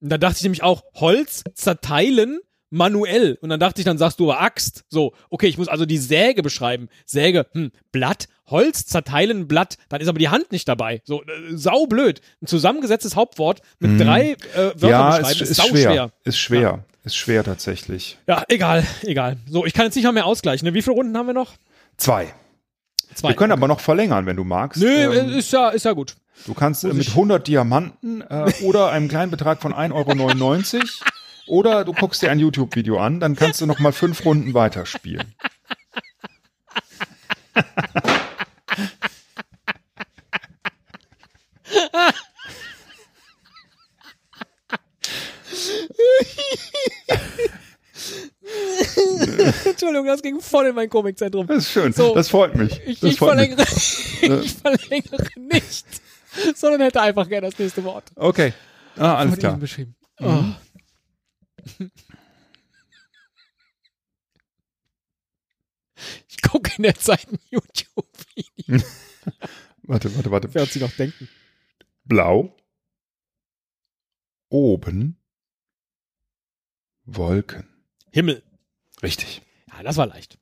Und 0.03 0.09
da 0.09 0.17
dachte 0.19 0.35
ich 0.37 0.43
nämlich 0.43 0.61
auch 0.63 0.83
Holz 0.95 1.43
zerteilen 1.55 2.39
manuell. 2.69 3.37
Und 3.41 3.49
dann 3.49 3.59
dachte 3.59 3.79
ich, 3.79 3.85
dann 3.85 3.97
sagst 3.97 4.19
du 4.19 4.29
aber 4.31 4.41
Axt. 4.41 4.83
So, 4.89 5.13
okay, 5.29 5.47
ich 5.47 5.57
muss 5.57 5.67
also 5.69 5.85
die 5.85 5.97
Säge 5.97 6.43
beschreiben. 6.43 6.89
Säge, 7.05 7.45
hm, 7.53 7.71
Blatt, 7.91 8.27
Holz 8.47 8.85
zerteilen, 8.85 9.47
Blatt. 9.47 9.77
Dann 9.89 10.01
ist 10.01 10.07
aber 10.09 10.19
die 10.19 10.27
Hand 10.29 10.51
nicht 10.51 10.67
dabei. 10.67 11.01
So, 11.05 11.21
äh, 11.23 11.25
saublöd. 11.55 12.19
Ein 12.41 12.47
zusammengesetztes 12.47 13.15
Hauptwort 13.15 13.61
mit 13.79 13.91
Mhm. 13.91 13.97
drei 13.99 14.31
äh, 14.31 14.35
Wörtern 14.75 14.89
ja, 14.89 15.07
beschreiben 15.17 15.29
ist, 15.31 15.41
ist, 15.41 15.49
ist 15.51 15.57
sauschwer. 15.57 15.81
schwer. 15.81 16.11
Ist 16.25 16.37
schwer. 16.37 16.85
Ist 17.05 17.15
schwer 17.15 17.43
tatsächlich. 17.43 18.17
Ja, 18.27 18.43
egal, 18.49 18.85
egal. 19.03 19.37
So, 19.47 19.65
ich 19.65 19.73
kann 19.73 19.85
jetzt 19.85 19.95
nicht 19.95 20.05
mal 20.05 20.11
mehr 20.11 20.25
ausgleichen. 20.25 20.65
Ne? 20.67 20.73
Wie 20.73 20.81
viele 20.81 20.95
Runden 20.95 21.15
haben 21.17 21.27
wir 21.27 21.33
noch? 21.33 21.53
Zwei. 21.97 22.33
Zwei. 23.13 23.29
Wir 23.29 23.35
können 23.35 23.51
aber 23.51 23.67
noch 23.67 23.79
verlängern, 23.79 24.25
wenn 24.25 24.35
du 24.35 24.43
magst. 24.43 24.81
Nö, 24.81 24.87
Ähm, 25.13 25.29
ist 25.37 25.51
ja, 25.53 25.69
ist 25.69 25.85
ja 25.85 25.91
gut. 25.93 26.15
Du 26.45 26.53
kannst 26.53 26.83
mit 26.83 26.97
ich- 26.97 27.09
100 27.09 27.47
Diamanten 27.47 28.21
äh, 28.21 28.51
oder 28.63 28.91
einem 28.91 29.07
kleinen 29.07 29.31
Betrag 29.31 29.61
von 29.61 29.73
1,99 29.73 30.79
Euro 30.81 30.87
oder 31.47 31.85
du 31.85 31.93
guckst 31.93 32.21
dir 32.21 32.31
ein 32.31 32.39
YouTube-Video 32.39 32.99
an, 32.99 33.19
dann 33.19 33.35
kannst 33.35 33.61
du 33.61 33.65
noch 33.65 33.79
mal 33.79 33.91
fünf 33.91 34.25
Runden 34.25 34.53
weiterspielen. 34.53 35.35
Entschuldigung, 49.65 50.07
das 50.07 50.21
ging 50.21 50.39
voll 50.39 50.67
in 50.67 50.75
mein 50.75 50.89
Komikzentrum. 50.89 51.47
Das 51.47 51.57
ist 51.59 51.71
schön. 51.71 51.93
So. 51.93 52.13
das 52.13 52.29
freut 52.29 52.55
mich. 52.55 52.79
Ich, 52.85 52.99
das 52.99 53.11
ich, 53.11 53.17
freut 53.17 53.37
mich. 53.37 53.55
verlängere, 53.55 54.41
ich 54.43 54.53
verlängere 54.53 55.27
nicht, 55.37 55.85
sondern 56.55 56.81
hätte 56.81 57.01
einfach 57.01 57.27
gerne 57.27 57.49
das 57.49 57.59
nächste 57.59 57.83
Wort. 57.83 58.11
Okay. 58.15 58.53
Ah, 58.97 59.15
alles 59.15 59.33
Von 59.33 59.39
klar. 59.39 59.57
Beschrieben. 59.57 59.95
Mhm. 60.19 60.55
Oh. 61.79 61.85
Ich 66.27 66.41
gucke 66.41 66.71
in 66.77 66.83
der 66.83 66.95
Zeit 66.95 67.27
ein 67.31 67.39
YouTube-Video. 67.49 68.81
Warte, 69.83 70.15
warte, 70.15 70.31
warte. 70.31 70.53
Wer 70.53 70.61
hat 70.61 70.69
sie 70.69 70.79
noch 70.79 70.91
denken? 70.91 71.27
Blau. 72.05 72.55
Oben. 74.49 75.17
Wolken. 77.05 77.67
Himmel. 78.11 78.43
Richtig. 79.01 79.41
Ja, 79.71 79.83
das 79.83 79.97
war 79.97 80.07
leicht. 80.07 80.37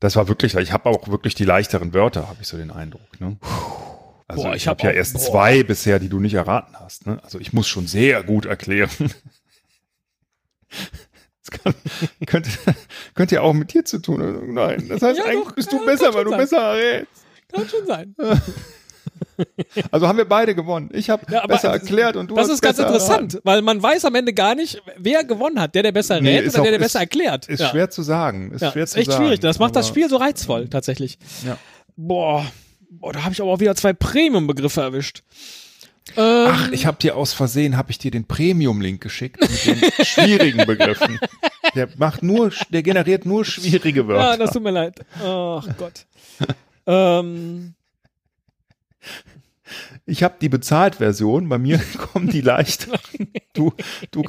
Das 0.00 0.16
war 0.16 0.28
wirklich, 0.28 0.54
ich 0.54 0.72
habe 0.72 0.90
auch 0.90 1.08
wirklich 1.08 1.34
die 1.34 1.44
leichteren 1.44 1.94
Wörter, 1.94 2.28
habe 2.28 2.42
ich 2.42 2.48
so 2.48 2.58
den 2.58 2.70
Eindruck. 2.70 3.20
Ne? 3.20 3.38
Also 4.32 4.44
Boah, 4.44 4.50
ich, 4.56 4.62
ich 4.62 4.68
habe 4.68 4.78
hab 4.78 4.84
ja 4.84 4.90
erst 4.92 5.12
boah. 5.14 5.20
zwei 5.20 5.62
bisher, 5.62 5.98
die 5.98 6.08
du 6.08 6.18
nicht 6.18 6.34
erraten 6.34 6.74
hast. 6.80 7.06
Ne? 7.06 7.20
Also 7.22 7.38
ich 7.38 7.52
muss 7.52 7.68
schon 7.68 7.86
sehr 7.86 8.22
gut 8.22 8.46
erklären. 8.46 8.90
Das 11.44 11.60
kann, 11.60 11.74
könnte, 12.24 12.50
könnte 13.14 13.34
ja 13.34 13.40
auch 13.40 13.52
mit 13.52 13.74
dir 13.74 13.84
zu 13.84 13.98
tun 13.98 14.22
haben. 14.22 14.54
Nein, 14.54 14.86
das 14.88 15.02
heißt 15.02 15.18
Ja, 15.18 15.24
eigentlich 15.24 15.44
doch, 15.48 15.54
bist 15.56 15.72
du 15.72 15.84
besser, 15.84 16.14
weil 16.14 16.22
du 16.24 16.30
schon 16.30 16.38
besser 16.38 16.56
errätst. 16.58 17.12
Kann 17.52 17.68
schon 17.68 17.86
sein. 17.86 18.14
Also 19.90 20.06
haben 20.06 20.18
wir 20.18 20.24
beide 20.26 20.54
gewonnen. 20.54 20.90
Ich 20.92 21.10
habe 21.10 21.24
Ja, 21.32 21.44
besser 21.46 21.70
erklärt 21.70 22.16
und 22.16 22.30
du 22.30 22.34
das 22.36 22.44
hast 22.46 22.54
ist 22.54 22.60
ganz 22.62 22.78
interessant, 22.78 23.40
weil 23.44 23.60
man 23.62 23.82
weiß 23.82 24.04
am 24.04 24.14
Ende 24.14 24.32
gar 24.32 24.54
nicht, 24.54 24.80
wer 24.98 25.24
gewonnen 25.24 25.58
hat. 25.60 25.74
Der, 25.74 25.82
der 25.82 25.90
besser 25.92 26.20
Nee, 26.20 26.38
rät 26.38 26.42
oder 26.44 26.52
der, 26.52 26.60
auch- 26.60 26.64
der 26.64 26.72
ist- 26.74 26.80
besser 26.80 27.00
erklärt. 27.00 27.48
Ist 27.48 27.60
ja. 27.60 27.68
schwer 27.70 27.90
zu 27.90 28.02
sagen. 28.02 28.52
Ist 28.52 28.60
ja, 28.60 28.70
schwer 28.70 28.84
ist 28.84 28.96
echt 28.96 29.10
sagen. 29.10 29.24
schwierig. 29.24 29.40
Das 29.40 29.58
macht 29.58 29.74
das 29.74 29.88
Spiel 29.88 30.08
so 30.08 30.16
reizvoll, 30.16 30.68
tatsächlich. 30.68 31.18
Ja. 31.44 31.56
Boah, 31.96 32.46
boah 33.00 33.12
da 33.12 33.24
habe 33.24 33.32
ich 33.34 33.40
aber 33.40 33.50
auch 33.50 33.60
wieder 33.60 33.74
zwei 33.74 33.92
Premium-Begriffe 33.92 34.80
erwischt. 34.80 35.22
Ähm, 36.16 36.48
Ach, 36.48 36.70
ich 36.72 36.84
habe 36.86 36.98
dir 36.98 37.16
aus 37.16 37.32
Versehen, 37.32 37.76
habe 37.76 37.90
ich 37.92 37.98
dir 37.98 38.10
den 38.10 38.26
Premium-Link 38.26 39.00
geschickt 39.00 39.40
mit 39.40 39.66
den 39.66 39.90
schwierigen 40.04 40.66
Begriffen. 40.66 41.18
Der 41.76 41.88
macht 41.96 42.22
nur, 42.24 42.50
der 42.70 42.82
generiert 42.82 43.24
nur 43.24 43.44
schwierige 43.44 44.00
ja, 44.00 44.06
Wörter. 44.08 44.36
das 44.38 44.50
tut 44.52 44.62
mir 44.64 44.72
leid. 44.72 45.00
Ach 45.22 45.66
Gott. 45.78 46.06
ähm, 46.86 47.74
Ich 50.04 50.22
habe 50.24 50.34
die 50.40 50.48
Bezahlt-Version, 50.48 51.48
bei 51.48 51.58
mir 51.58 51.80
kommen 52.12 52.28
die 52.28 52.40
leicht. 52.40 52.88
Du, 53.52 53.72
du. 54.10 54.24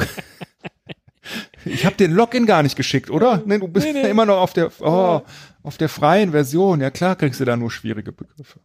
Ich 1.65 1.85
habe 1.85 1.95
den 1.95 2.11
Login 2.11 2.45
gar 2.45 2.61
nicht 2.63 2.75
geschickt, 2.75 3.09
oder? 3.09 3.41
Nee, 3.45 3.57
du 3.57 3.67
bist 3.67 3.87
Nee, 3.87 3.93
nee. 3.93 4.01
ja 4.03 4.07
immer 4.09 4.25
noch 4.25 4.37
auf 4.41 4.53
der, 4.53 4.69
oh, 4.81 5.21
auf 5.63 5.77
der 5.77 5.89
freien 5.89 6.31
Version. 6.31 6.81
Ja 6.81 6.91
klar, 6.91 7.15
kriegst 7.15 7.39
du 7.39 7.45
da 7.45 7.55
nur 7.57 7.71
schwierige 7.71 8.11
Begriffe. 8.11 8.59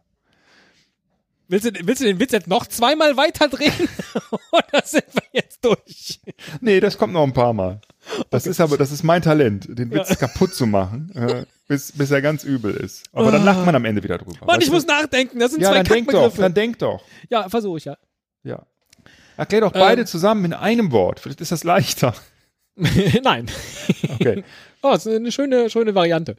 willst, 1.47 1.65
du, 1.65 1.71
willst 1.87 2.01
du 2.01 2.05
den 2.05 2.19
Witz 2.19 2.31
jetzt 2.31 2.47
noch 2.47 2.67
zweimal 2.67 3.17
weiterdrehen? 3.17 3.73
Oder 4.51 4.83
sind 4.85 5.05
wir 5.13 5.23
jetzt 5.31 5.63
durch? 5.65 6.19
Nee, 6.61 6.79
das 6.79 6.97
kommt 6.97 7.13
noch 7.13 7.23
ein 7.23 7.33
paar 7.33 7.53
Mal. 7.53 7.81
Das 8.29 8.47
ist 8.47 8.59
aber, 8.59 8.77
das 8.77 8.91
ist 8.91 9.03
mein 9.03 9.21
Talent, 9.21 9.67
den 9.69 9.91
Witz 9.91 10.09
Ja. 10.09 10.15
kaputt 10.15 10.53
zu 10.55 10.65
machen, 10.65 11.11
äh, 11.15 11.45
bis, 11.67 11.91
bis 11.91 12.09
er 12.11 12.21
ganz 12.21 12.43
übel 12.43 12.73
ist. 12.73 13.03
Aber 13.13 13.31
dann 13.31 13.43
lacht 13.45 13.65
man 13.65 13.75
am 13.75 13.85
Ende 13.85 14.03
wieder 14.03 14.17
drüber. 14.17 14.45
Mann, 14.45 14.61
ich 14.61 14.71
muss 14.71 14.85
nachdenken. 14.87 15.39
Das 15.39 15.51
sind 15.51 15.61
Ja, 15.61 15.69
zwei 15.69 15.83
dann 15.83 15.85
denk 15.85 16.11
doch, 16.11 16.35
dann 16.35 16.53
denk 16.53 16.79
doch. 16.79 17.03
Ja, 17.29 17.47
versuche 17.49 17.77
ich 17.77 17.85
ja. 17.85 17.97
Ja. 18.43 18.63
Erklär 19.37 19.61
doch 19.61 19.71
beide 19.71 20.01
Ähm. 20.01 20.07
zusammen 20.07 20.45
in 20.45 20.53
einem 20.53 20.91
Wort. 20.91 21.19
Vielleicht 21.19 21.39
ist 21.41 21.51
das 21.51 21.63
leichter. 21.63 22.13
Nein. 23.23 23.47
Okay. 24.15 24.43
Oh, 24.81 24.91
das 24.93 25.05
ist 25.05 25.15
eine 25.15 25.31
schöne, 25.31 25.69
schöne 25.69 25.93
Variante. 25.95 26.35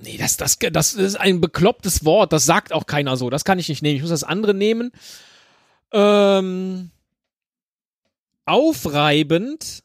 Nee, 0.00 0.16
das, 0.16 0.36
das, 0.36 0.58
das 0.58 0.94
ist 0.94 1.16
ein 1.16 1.40
beklopptes 1.40 2.04
Wort. 2.04 2.32
Das 2.32 2.44
sagt 2.44 2.72
auch 2.72 2.86
keiner 2.86 3.16
so. 3.16 3.30
Das 3.30 3.44
kann 3.44 3.58
ich 3.58 3.68
nicht 3.68 3.82
nehmen. 3.82 3.96
Ich 3.96 4.02
muss 4.02 4.10
das 4.10 4.24
andere 4.24 4.54
nehmen. 4.54 4.92
Ähm, 5.92 6.90
aufreibend, 8.44 9.82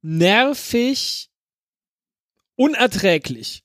nervig, 0.00 1.30
unerträglich. 2.56 3.64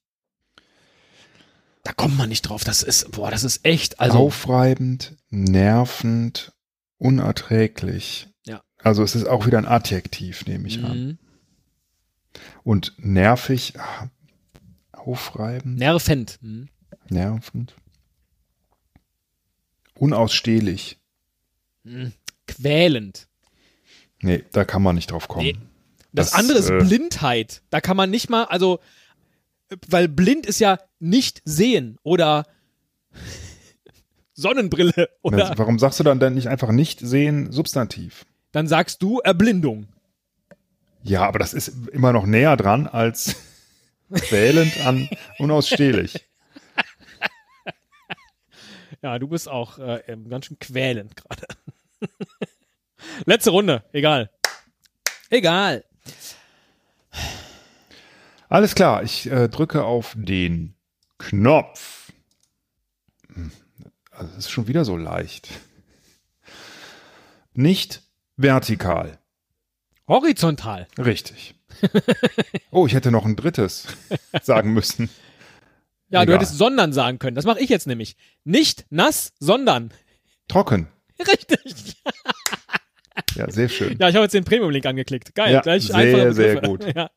Da 1.83 1.93
kommt 1.93 2.17
man 2.17 2.27
nicht 2.27 2.41
drauf. 2.41 2.65
Das 2.65 2.83
ist, 2.83 3.11
boah, 3.11 3.31
das 3.31 3.45
ist 3.45 3.65
echt, 3.65 4.01
also. 4.01 4.17
Aufreibend, 4.17 5.15
nervend, 5.29 6.51
unerträglich. 6.97 8.27
Ja. 8.45 8.61
Also 8.79 9.03
es 9.03 9.15
ist 9.15 9.25
auch 9.25 9.45
wieder 9.45 9.57
ein 9.57 9.65
Adjektiv, 9.65 10.45
nehme 10.45 10.67
ich 10.67 10.83
an. 10.83 10.99
Mhm. 10.99 11.17
Und 12.63 12.93
nervig, 12.97 13.73
aufreibend, 15.07 15.77
Nervend. 15.77 16.37
Mhm. 16.41 16.67
nervend. 17.09 17.75
Unausstehlich. 19.95 20.99
Mhm. 21.83 22.13
Quälend. 22.47 23.27
Nee, 24.21 24.43
da 24.51 24.65
kann 24.65 24.81
man 24.81 24.95
nicht 24.95 25.11
drauf 25.11 25.27
kommen. 25.27 25.45
Nee. 25.45 25.57
Das, 26.13 26.31
Das, 26.31 26.39
andere 26.39 26.57
ist 26.59 26.69
äh, 26.69 26.77
Blindheit. 26.79 27.61
Da 27.69 27.81
kann 27.81 27.97
man 27.97 28.09
nicht 28.09 28.29
mal, 28.29 28.45
also, 28.45 28.79
weil 29.87 30.07
blind 30.07 30.45
ist 30.45 30.59
ja 30.59 30.79
nicht 30.99 31.41
sehen 31.45 31.97
oder 32.03 32.45
Sonnenbrille 34.33 35.09
oder 35.21 35.53
Warum 35.57 35.79
sagst 35.79 35.99
du 35.99 36.03
dann 36.03 36.19
denn 36.19 36.33
nicht 36.35 36.47
einfach 36.47 36.71
nicht 36.71 36.99
sehen, 36.99 37.51
Substantiv? 37.51 38.25
dann 38.51 38.67
sagst 38.67 39.03
du 39.03 39.19
Erblindung. 39.19 39.87
Ja, 41.03 41.27
aber 41.27 41.37
das 41.37 41.53
ist 41.53 41.67
immer 41.91 42.11
noch 42.13 42.25
näher 42.25 42.57
dran 42.57 42.87
als 42.87 43.35
Quälend 44.13 44.79
an, 44.85 45.09
unausstehlich. 45.39 46.25
Ja, 49.03 49.19
du 49.19 49.27
bist 49.27 49.47
auch 49.47 49.77
äh, 49.77 50.01
ganz 50.27 50.47
schön 50.47 50.57
quälend 50.57 51.15
gerade. 51.15 51.45
Letzte 53.25 53.51
Runde, 53.51 53.83
egal. 53.93 54.31
Egal. 55.29 55.85
Alles 58.49 58.75
klar, 58.75 59.03
ich 59.03 59.29
äh, 59.29 59.49
drücke 59.49 59.83
auf 59.83 60.15
den 60.17 60.75
Knopf. 61.19 62.11
Also 64.11 64.31
es 64.31 64.45
ist 64.45 64.49
schon 64.49 64.67
wieder 64.67 64.83
so 64.83 64.97
leicht. 64.97 65.49
Nicht 67.53 68.03
vertikal. 68.35 69.19
Horizontal. 70.07 70.87
Richtig. 70.97 71.56
Oh, 72.71 72.87
ich 72.87 72.93
hätte 72.93 73.11
noch 73.11 73.25
ein 73.25 73.35
drittes 73.35 73.87
sagen 74.41 74.73
müssen. 74.73 75.09
Ja, 76.09 76.21
du 76.23 76.31
Egal. 76.31 76.39
hättest 76.39 76.57
sondern 76.57 76.93
sagen 76.93 77.19
können. 77.19 77.35
Das 77.35 77.43
mache 77.43 77.59
ich 77.59 77.69
jetzt 77.69 77.85
nämlich. 77.85 78.15
Nicht 78.45 78.85
nass, 78.89 79.33
sondern. 79.39 79.91
Trocken. 80.47 80.87
Richtig. 81.19 81.97
Ja, 83.35 83.51
sehr 83.51 83.67
schön. 83.67 83.97
Ja, 83.99 84.09
ich 84.09 84.15
habe 84.15 84.23
jetzt 84.23 84.33
den 84.33 84.43
Premium-Link 84.43 84.85
angeklickt. 84.85 85.35
Geil. 85.35 85.53
Ja, 85.53 85.61
gleich 85.61 85.87
sehr, 85.87 86.33
sehr 86.33 86.61
gut. 86.61 86.85
Ja. 86.95 87.09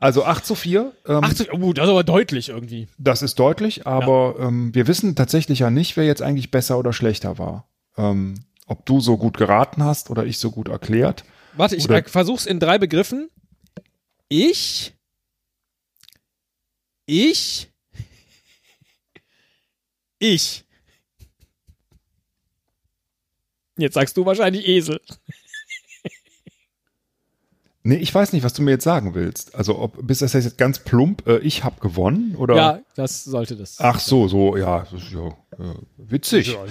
Also 0.00 0.24
8 0.24 0.44
zu 0.44 0.54
4. 0.54 0.92
Ähm, 1.06 1.24
80, 1.24 1.52
oh, 1.52 1.72
das 1.72 1.84
ist 1.84 1.90
aber 1.90 2.04
deutlich 2.04 2.48
irgendwie. 2.48 2.88
Das 2.98 3.22
ist 3.22 3.38
deutlich, 3.38 3.86
aber 3.86 4.36
ähm, 4.40 4.74
wir 4.74 4.88
wissen 4.88 5.14
tatsächlich 5.14 5.60
ja 5.60 5.70
nicht, 5.70 5.96
wer 5.96 6.04
jetzt 6.04 6.22
eigentlich 6.22 6.50
besser 6.50 6.78
oder 6.78 6.92
schlechter 6.92 7.38
war. 7.38 7.68
Ähm, 7.96 8.34
ob 8.66 8.84
du 8.86 9.00
so 9.00 9.16
gut 9.16 9.36
geraten 9.36 9.84
hast 9.84 10.10
oder 10.10 10.24
ich 10.24 10.38
so 10.38 10.50
gut 10.50 10.68
erklärt. 10.68 11.24
Warte, 11.56 11.76
ich 11.76 11.88
äh, 11.88 12.02
versuch's 12.04 12.46
in 12.46 12.58
drei 12.58 12.78
Begriffen. 12.78 13.28
Ich. 14.28 14.94
Ich. 17.06 17.70
Ich. 20.20 20.64
Jetzt 23.76 23.94
sagst 23.94 24.16
du 24.16 24.24
wahrscheinlich 24.24 24.66
Esel. 24.66 25.00
Nee, 27.86 27.96
ich 27.96 28.14
weiß 28.14 28.32
nicht, 28.32 28.42
was 28.42 28.54
du 28.54 28.62
mir 28.62 28.70
jetzt 28.70 28.84
sagen 28.84 29.14
willst. 29.14 29.54
Also 29.54 29.78
ob 29.78 30.06
bist 30.06 30.22
das 30.22 30.32
jetzt 30.32 30.56
ganz 30.56 30.78
plump, 30.78 31.26
äh, 31.28 31.36
ich 31.40 31.64
habe 31.64 31.80
gewonnen 31.80 32.34
oder? 32.34 32.56
Ja, 32.56 32.80
das 32.94 33.24
sollte 33.24 33.56
das. 33.56 33.76
Ach 33.78 34.00
so, 34.00 34.26
so, 34.26 34.56
ja, 34.56 34.86
das 34.90 35.02
ist 35.02 35.12
ja 35.12 35.26
äh, 35.28 35.74
witzig. 35.98 36.56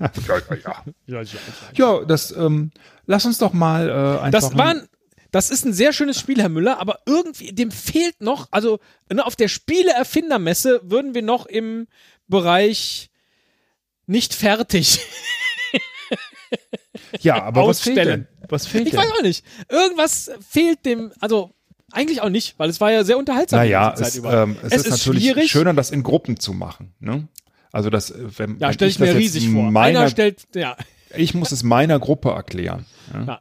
Ja, 0.00 0.10
ja, 0.10 0.56
ja. 0.56 0.84
ja. 1.06 1.44
ja, 1.72 2.04
das, 2.04 2.32
ähm, 2.32 2.72
lass 3.06 3.26
uns 3.26 3.38
doch 3.38 3.52
mal 3.52 3.88
äh, 3.88 3.92
einfach. 4.22 4.40
Das 4.40 4.58
waren, 4.58 4.88
das 5.30 5.50
ist 5.50 5.64
ein 5.64 5.72
sehr 5.72 5.92
schönes 5.92 6.18
Spiel, 6.18 6.40
Herr 6.40 6.48
Müller, 6.48 6.80
aber 6.80 7.00
irgendwie, 7.06 7.52
dem 7.52 7.70
fehlt 7.70 8.20
noch, 8.20 8.48
also 8.50 8.80
ne, 9.12 9.24
auf 9.24 9.36
der 9.36 9.48
Spieleerfindermesse 9.48 10.80
würden 10.84 11.14
wir 11.14 11.22
noch 11.22 11.46
im 11.46 11.86
Bereich 12.28 13.10
nicht 14.06 14.34
fertig. 14.34 15.00
ja, 17.20 17.42
aber 17.42 17.66
was 17.66 17.80
fehlt 17.80 17.96
denn? 17.98 18.26
Was 18.48 18.66
fehlt 18.66 18.86
Ich 18.86 18.92
denn? 18.92 19.00
weiß 19.00 19.10
auch 19.12 19.22
nicht. 19.22 19.44
Irgendwas 19.68 20.30
fehlt 20.48 20.84
dem, 20.84 21.12
also 21.20 21.54
eigentlich 21.92 22.20
auch 22.20 22.28
nicht, 22.28 22.58
weil 22.58 22.70
es 22.70 22.80
war 22.80 22.90
ja 22.92 23.04
sehr 23.04 23.18
unterhaltsam 23.18 23.60
Naja, 23.60 23.94
es, 23.98 24.16
ähm, 24.16 24.56
es, 24.62 24.72
Es 24.72 24.72
ist, 24.72 24.86
ist 24.86 24.90
natürlich 24.90 25.24
schwierig. 25.24 25.50
schöner, 25.50 25.74
das 25.74 25.90
in 25.90 26.02
Gruppen 26.02 26.38
zu 26.38 26.52
machen. 26.52 26.94
Ne? 27.00 27.28
Also 27.72 27.90
das, 27.90 28.10
äh, 28.10 28.26
wenn, 28.38 28.58
ja, 28.58 28.68
wenn 28.68 28.74
stell 28.74 28.88
ich 28.88 28.96
das 28.98 29.08
mir 29.08 29.16
riesig 29.16 29.48
vor. 29.50 29.70
Meiner, 29.70 30.00
Einer 30.00 30.10
stellt, 30.10 30.46
ja, 30.54 30.76
ich 31.16 31.34
muss 31.34 31.52
es 31.52 31.62
meiner 31.62 31.98
Gruppe 31.98 32.30
erklären. 32.30 32.86
Ja? 33.12 33.24
Ja. 33.24 33.40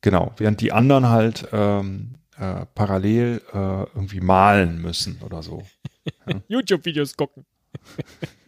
Genau, 0.00 0.32
während 0.36 0.60
die 0.60 0.72
anderen 0.72 1.08
halt 1.08 1.48
ähm, 1.52 2.14
äh, 2.38 2.66
parallel 2.74 3.42
äh, 3.52 3.56
irgendwie 3.56 4.20
malen 4.20 4.80
müssen 4.80 5.20
oder 5.24 5.42
so. 5.42 5.64
YouTube-Videos 6.48 7.16
gucken. 7.16 7.44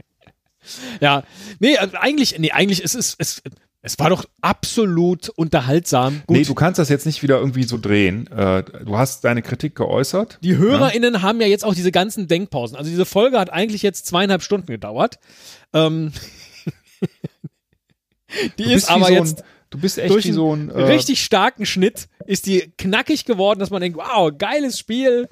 ja, 1.01 1.25
nee, 1.59 1.77
also 1.77 1.97
eigentlich, 1.97 2.39
nee, 2.39 2.53
eigentlich 2.53 2.83
ist 2.83 2.95
es, 2.95 3.17
es, 3.19 3.43
es 3.83 3.99
war 3.99 4.11
doch 4.11 4.27
absolut 4.43 5.31
unterhaltsam. 5.31 6.23
Gut, 6.27 6.37
Nee, 6.37 6.45
du 6.45 6.55
kannst 6.55 6.79
das 6.79 6.89
jetzt 6.89 7.07
nicht 7.07 7.23
wieder 7.23 7.39
irgendwie 7.39 7.65
so 7.65 7.79
drehen. 7.79 8.27
Äh, 8.29 8.63
du 8.63 8.97
hast 8.97 9.25
deine 9.25 9.43
Kritik 9.43 9.75
geäußert. 9.75 10.39
Die 10.43 10.57
HörerInnen 10.57 11.23
haben 11.23 11.41
ja 11.41 11.47
jetzt 11.47 11.65
auch 11.65 11.75
diese 11.75 11.91
ganzen 11.91 12.29
Denkpausen. 12.29 12.77
Also 12.77 12.91
diese 12.91 13.07
Folge 13.07 13.41
hat 13.41 13.51
eigentlich 13.51 13.83
jetzt 13.83 14.07
zweieinhalb 14.07 14.43
Stunden 14.43 14.67
gedauert. 14.67 15.19
Ähm, 15.73 16.13
die 18.59 18.73
ist 18.73 18.91
aber 18.91 19.07
so 19.07 19.13
jetzt 19.15 19.45
du 19.71 19.79
bist 19.79 19.99
echt 19.99 20.11
durch 20.11 20.27
wie 20.27 20.33
so 20.33 20.55
ein 20.55 20.69
äh, 20.71 20.83
richtig 20.83 21.23
starken 21.25 21.67
Schnitt 21.67 22.09
ist 22.27 22.47
die 22.47 22.73
knackig 22.77 23.25
geworden, 23.25 23.61
dass 23.61 23.71
man 23.71 23.81
denkt, 23.81 23.99
wow, 23.99 24.31
geiles 24.37 24.79
Spiel. 24.79 25.29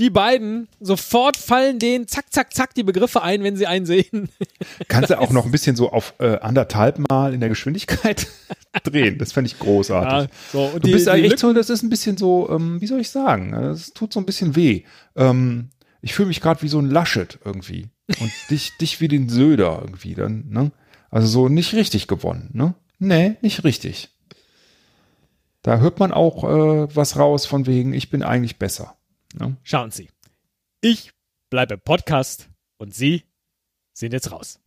Die 0.00 0.10
beiden, 0.10 0.68
sofort 0.78 1.36
fallen 1.36 1.80
denen 1.80 2.06
zack, 2.06 2.32
zack, 2.32 2.54
zack 2.54 2.72
die 2.74 2.84
Begriffe 2.84 3.20
ein, 3.20 3.42
wenn 3.42 3.56
sie 3.56 3.66
einen 3.66 3.84
sehen. 3.84 4.28
Kannst 4.88 5.10
du 5.10 5.18
auch 5.18 5.32
noch 5.32 5.44
ein 5.44 5.50
bisschen 5.50 5.74
so 5.74 5.90
auf 5.90 6.14
äh, 6.20 6.38
anderthalb 6.38 7.00
Mal 7.10 7.34
in 7.34 7.40
der 7.40 7.48
Geschwindigkeit 7.48 8.28
drehen. 8.84 9.18
Das 9.18 9.32
fände 9.32 9.48
ich 9.48 9.58
großartig. 9.58 10.30
so, 10.52 10.66
und 10.66 10.84
Du 10.84 10.86
die, 10.86 10.92
bist 10.92 11.08
eigentlich 11.08 11.32
echt 11.32 11.40
so, 11.40 11.52
das 11.52 11.68
ist 11.68 11.82
ein 11.82 11.90
bisschen 11.90 12.16
so, 12.16 12.48
ähm, 12.48 12.80
wie 12.80 12.86
soll 12.86 13.00
ich 13.00 13.10
sagen? 13.10 13.52
Es 13.52 13.92
tut 13.92 14.12
so 14.12 14.20
ein 14.20 14.26
bisschen 14.26 14.54
weh. 14.54 14.84
Ähm, 15.16 15.70
ich 16.00 16.14
fühle 16.14 16.28
mich 16.28 16.40
gerade 16.40 16.62
wie 16.62 16.68
so 16.68 16.78
ein 16.78 16.88
Laschet 16.88 17.40
irgendwie. 17.44 17.88
Und 18.20 18.30
dich, 18.50 18.76
dich 18.78 19.00
wie 19.00 19.08
den 19.08 19.28
Söder 19.28 19.78
irgendwie 19.82 20.14
dann, 20.14 20.44
ne? 20.48 20.70
Also 21.10 21.26
so 21.26 21.48
nicht 21.48 21.74
richtig 21.74 22.06
gewonnen, 22.06 22.50
ne? 22.52 22.74
Nee, 22.98 23.36
nicht 23.42 23.64
richtig. 23.64 24.08
Da 25.62 25.78
hört 25.78 25.98
man 25.98 26.12
auch 26.12 26.44
äh, 26.44 26.94
was 26.96 27.16
raus 27.18 27.46
von 27.46 27.66
wegen, 27.66 27.92
ich 27.92 28.10
bin 28.10 28.22
eigentlich 28.22 28.58
besser. 28.58 28.96
Ne? 29.34 29.56
Schauen 29.62 29.90
Sie. 29.90 30.08
Ich 30.80 31.12
bleibe 31.50 31.74
im 31.74 31.80
Podcast 31.80 32.48
und 32.78 32.94
Sie 32.94 33.24
sind 33.92 34.12
jetzt 34.12 34.32
raus. 34.32 34.60